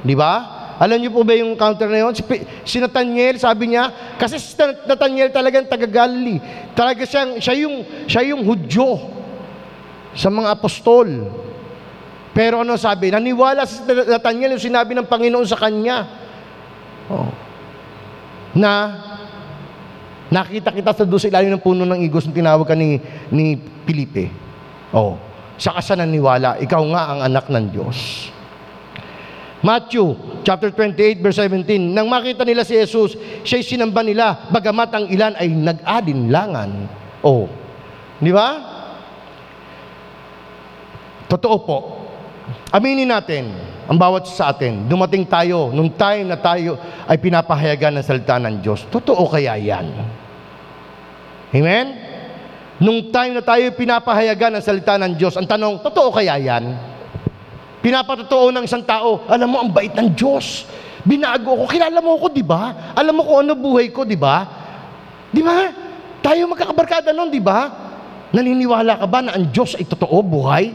[0.00, 0.56] Di ba?
[0.80, 2.16] Alam niyo po ba yung counter na yun?
[2.16, 2.24] Si,
[2.64, 4.56] si Nathaniel, sabi niya, kasi si
[4.88, 6.40] Nathaniel talagang taga-Galilee.
[6.72, 7.76] Talaga siyang, siya yung,
[8.08, 9.04] siya yung Hudyo
[10.16, 11.28] sa mga apostol.
[12.32, 13.12] Pero ano sabi?
[13.12, 16.08] Naniwala si Nathaniel yung sinabi ng Panginoon sa kanya.
[17.12, 17.28] Oh.
[18.56, 18.72] Na
[20.32, 22.96] nakita kita sa doon sa ilalim ng puno ng igos na tinawag ka ni,
[23.28, 24.32] ni Felipe.
[24.92, 25.35] Oh.
[25.56, 28.28] Saka sa naniwala, ikaw nga ang anak ng Diyos.
[29.64, 35.04] Matthew chapter 28 verse 17, nang makita nila si Jesus, siya'y sinamba nila, bagamat ang
[35.08, 36.70] ilan ay nag-alinlangan.
[37.24, 37.48] Oh.
[38.20, 38.48] Di ba?
[41.26, 41.78] Totoo po.
[42.70, 43.50] Aminin natin,
[43.90, 46.78] ang bawat sa atin, dumating tayo, nung time na tayo
[47.10, 48.86] ay pinapahayagan ng salita ng Diyos.
[48.86, 49.86] Totoo kaya yan?
[51.50, 52.05] Amen?
[52.76, 56.76] Nung time na tayo pinapahayagan ng salita ng Diyos, ang tanong, totoo kaya yan?
[57.80, 60.68] Pinapatotoo ng isang tao, alam mo, ang bait ng Diyos.
[61.00, 62.92] Binago ko, kilala mo ako, di ba?
[62.92, 64.44] Alam mo kung ano buhay ko, di ba?
[65.32, 65.72] Di ba?
[66.20, 67.72] Tayo magkakabarkada nun, di ba?
[68.36, 70.74] Naniniwala ka ba na ang Diyos ay totoo, buhay?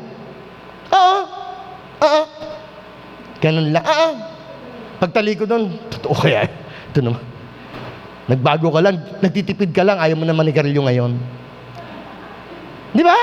[0.90, 1.20] Oo.
[2.02, 2.22] Oo.
[3.38, 3.86] Ganun lang.
[3.86, 4.10] Oo.
[4.98, 6.50] Pagtali ko doon, totoo kaya?
[6.90, 7.22] Ito naman.
[8.26, 11.41] Nagbago ka lang, nagtitipid ka lang, ayaw mo na manigarilyo ngayon.
[12.92, 13.18] Di ba?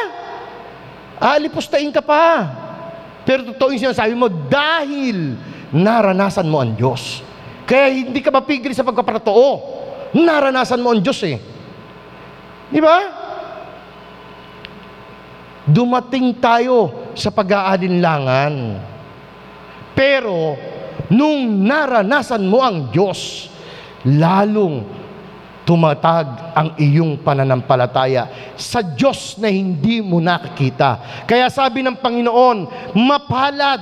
[1.21, 2.49] Aalipustahin ka pa.
[3.29, 5.37] Pero totoo yung sinasabi mo, dahil
[5.73, 7.21] naranasan mo ang Diyos.
[7.69, 9.77] Kaya hindi ka mapigil sa pagkapatotoo.
[10.17, 11.37] Naranasan mo ang Diyos eh.
[12.73, 12.97] Di ba?
[15.69, 18.81] Dumating tayo sa pag-aalinlangan.
[19.93, 20.57] Pero,
[21.13, 23.53] nung naranasan mo ang Diyos,
[24.09, 24.98] lalong
[25.69, 30.97] tumatag ang iyong pananampalataya sa Diyos na hindi mo nakikita.
[31.29, 32.59] Kaya sabi ng Panginoon,
[32.97, 33.77] mapalad.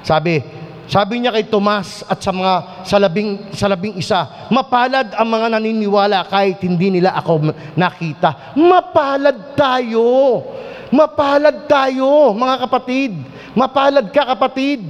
[0.00, 0.40] Sabi,
[0.88, 5.60] sabi niya kay Tomas at sa mga sa labing, sa labing isa, mapalad ang mga
[5.60, 8.56] naniniwala kahit hindi nila ako nakita.
[8.56, 10.40] Mapalad tayo.
[10.88, 13.12] Mapalad tayo, mga kapatid.
[13.52, 14.82] Mapalad ka, kapatid.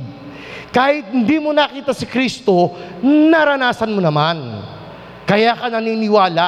[0.71, 2.73] Kahit hindi mo nakita si Kristo,
[3.03, 4.60] naranasan mo naman.
[5.31, 6.47] Kaya ka naniniwala.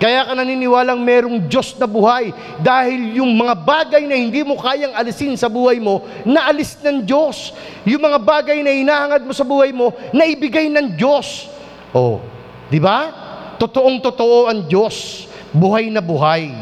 [0.00, 4.96] Kaya ka naniniwalang merong Diyos na buhay dahil yung mga bagay na hindi mo kayang
[4.96, 7.52] alisin sa buhay mo, naalis ng Diyos.
[7.84, 11.52] Yung mga bagay na hinahangad mo sa buhay mo, naibigay ng Diyos.
[11.92, 12.24] Oh,
[12.72, 13.12] di ba?
[13.60, 15.28] Totoong totoo ang Diyos.
[15.52, 16.52] Buhay na buhay.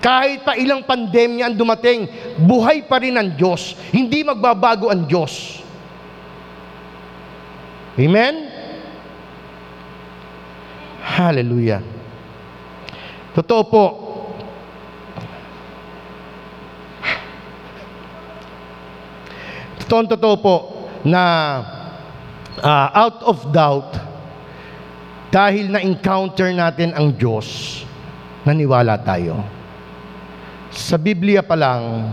[0.00, 2.08] Kahit pa ilang pandemya ang dumating,
[2.40, 3.76] buhay pa rin ang Diyos.
[3.92, 5.64] Hindi magbabago ang Diyos.
[7.96, 8.47] Amen?
[11.08, 11.80] Hallelujah.
[13.32, 13.84] Totoo po.
[19.80, 20.56] Totoo, totoo po
[21.08, 21.22] na
[22.60, 23.96] uh, out of doubt,
[25.32, 27.80] dahil na-encounter natin ang Diyos,
[28.44, 29.40] naniwala tayo.
[30.68, 32.12] Sa Biblia pa lang,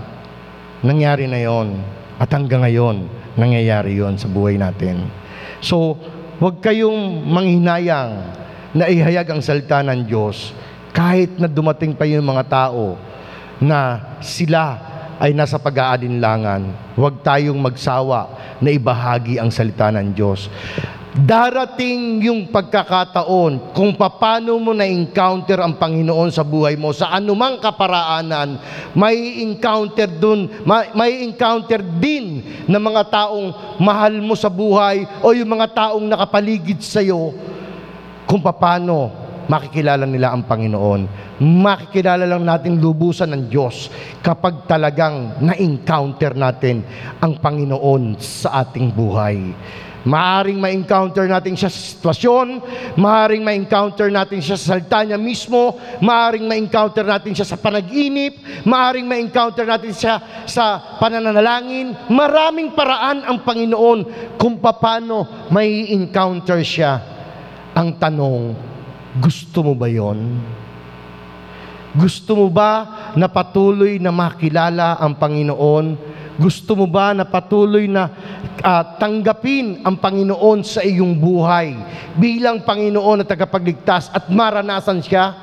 [0.80, 1.76] nangyari na yon
[2.16, 5.12] At hanggang ngayon, nangyayari yon sa buhay natin.
[5.60, 6.00] So,
[6.40, 8.24] huwag kayong manghinayang
[8.76, 10.52] na ihayag ang salita ng Diyos.
[10.92, 13.00] Kahit na dumating pa yung mga tao
[13.64, 14.76] na sila
[15.16, 18.28] ay nasa pag-aalinlangan, huwag tayong magsawa
[18.60, 20.52] na ibahagi ang salita ng Diyos.
[21.16, 26.92] Darating yung pagkakataon kung paano mo na-encounter ang Panginoon sa buhay mo.
[26.92, 28.60] Sa anumang kaparaanan,
[28.92, 35.32] may encounter dun, may, may encounter din ng mga taong mahal mo sa buhay o
[35.32, 37.32] yung mga taong nakapaligid sa iyo
[38.26, 41.02] kung paano makikilala nila ang Panginoon.
[41.42, 43.90] Makikilala lang natin lubusan ng Diyos
[44.22, 46.82] kapag talagang na-encounter natin
[47.22, 49.38] ang Panginoon sa ating buhay.
[50.06, 52.62] Maaring ma-encounter natin siya sa sitwasyon,
[52.94, 58.38] maaring ma-encounter natin siya sa salita niya mismo, maaring ma-encounter natin siya sa panaginip,
[58.70, 61.98] maaring ma-encounter natin siya sa pananalangin.
[62.14, 64.00] Maraming paraan ang Panginoon
[64.38, 67.15] kung paano may encounter siya.
[67.76, 68.56] Ang tanong,
[69.20, 70.40] gusto mo ba yon?
[71.92, 72.72] Gusto mo ba
[73.20, 76.16] na patuloy na makilala ang Panginoon?
[76.40, 78.12] Gusto mo ba na patuloy na
[78.64, 81.76] ah, tanggapin ang Panginoon sa iyong buhay
[82.16, 85.36] bilang Panginoon at tagapagligtas at maranasan siya?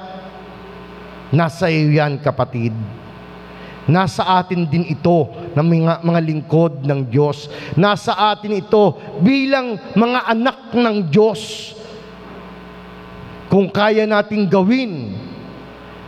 [1.33, 2.73] Nasa iyo yan, kapatid.
[3.89, 7.49] Nasa atin din ito ng mga, mga lingkod ng Diyos.
[7.77, 11.73] Nasa atin ito bilang mga anak ng Diyos.
[13.53, 15.13] Kung kaya nating gawin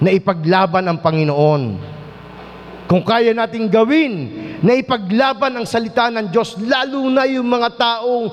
[0.01, 1.63] na ipaglaban ang Panginoon.
[2.89, 4.33] Kung kaya nating gawin
[4.65, 8.33] na ipaglaban ang salita ng Diyos, lalo na yung mga taong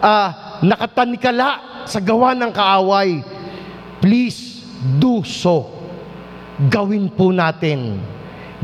[0.00, 3.20] ah, nakatanikala sa gawa ng kaaway,
[4.00, 4.64] please
[4.96, 5.68] do so.
[6.72, 8.00] Gawin po natin.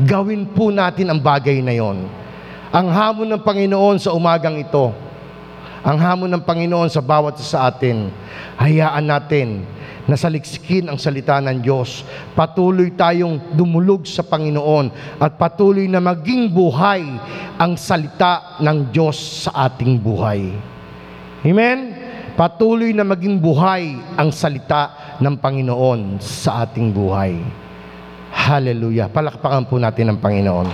[0.01, 2.09] Gawin po natin ang bagay na yon.
[2.73, 4.89] Ang hamon ng Panginoon sa umagang ito,
[5.85, 8.09] ang hamon ng Panginoon sa bawat sa atin,
[8.57, 9.61] hayaan natin
[10.03, 12.03] na saliksikin ang salita ng Diyos.
[12.35, 17.03] Patuloy tayong dumulog sa Panginoon at patuloy na maging buhay
[17.55, 20.51] ang salita ng Diyos sa ating buhay.
[21.43, 21.79] Amen?
[22.33, 27.37] Patuloy na maging buhay ang salita ng Panginoon sa ating buhay.
[28.33, 29.07] Hallelujah.
[29.13, 30.67] Palakpakan po natin ang Panginoon.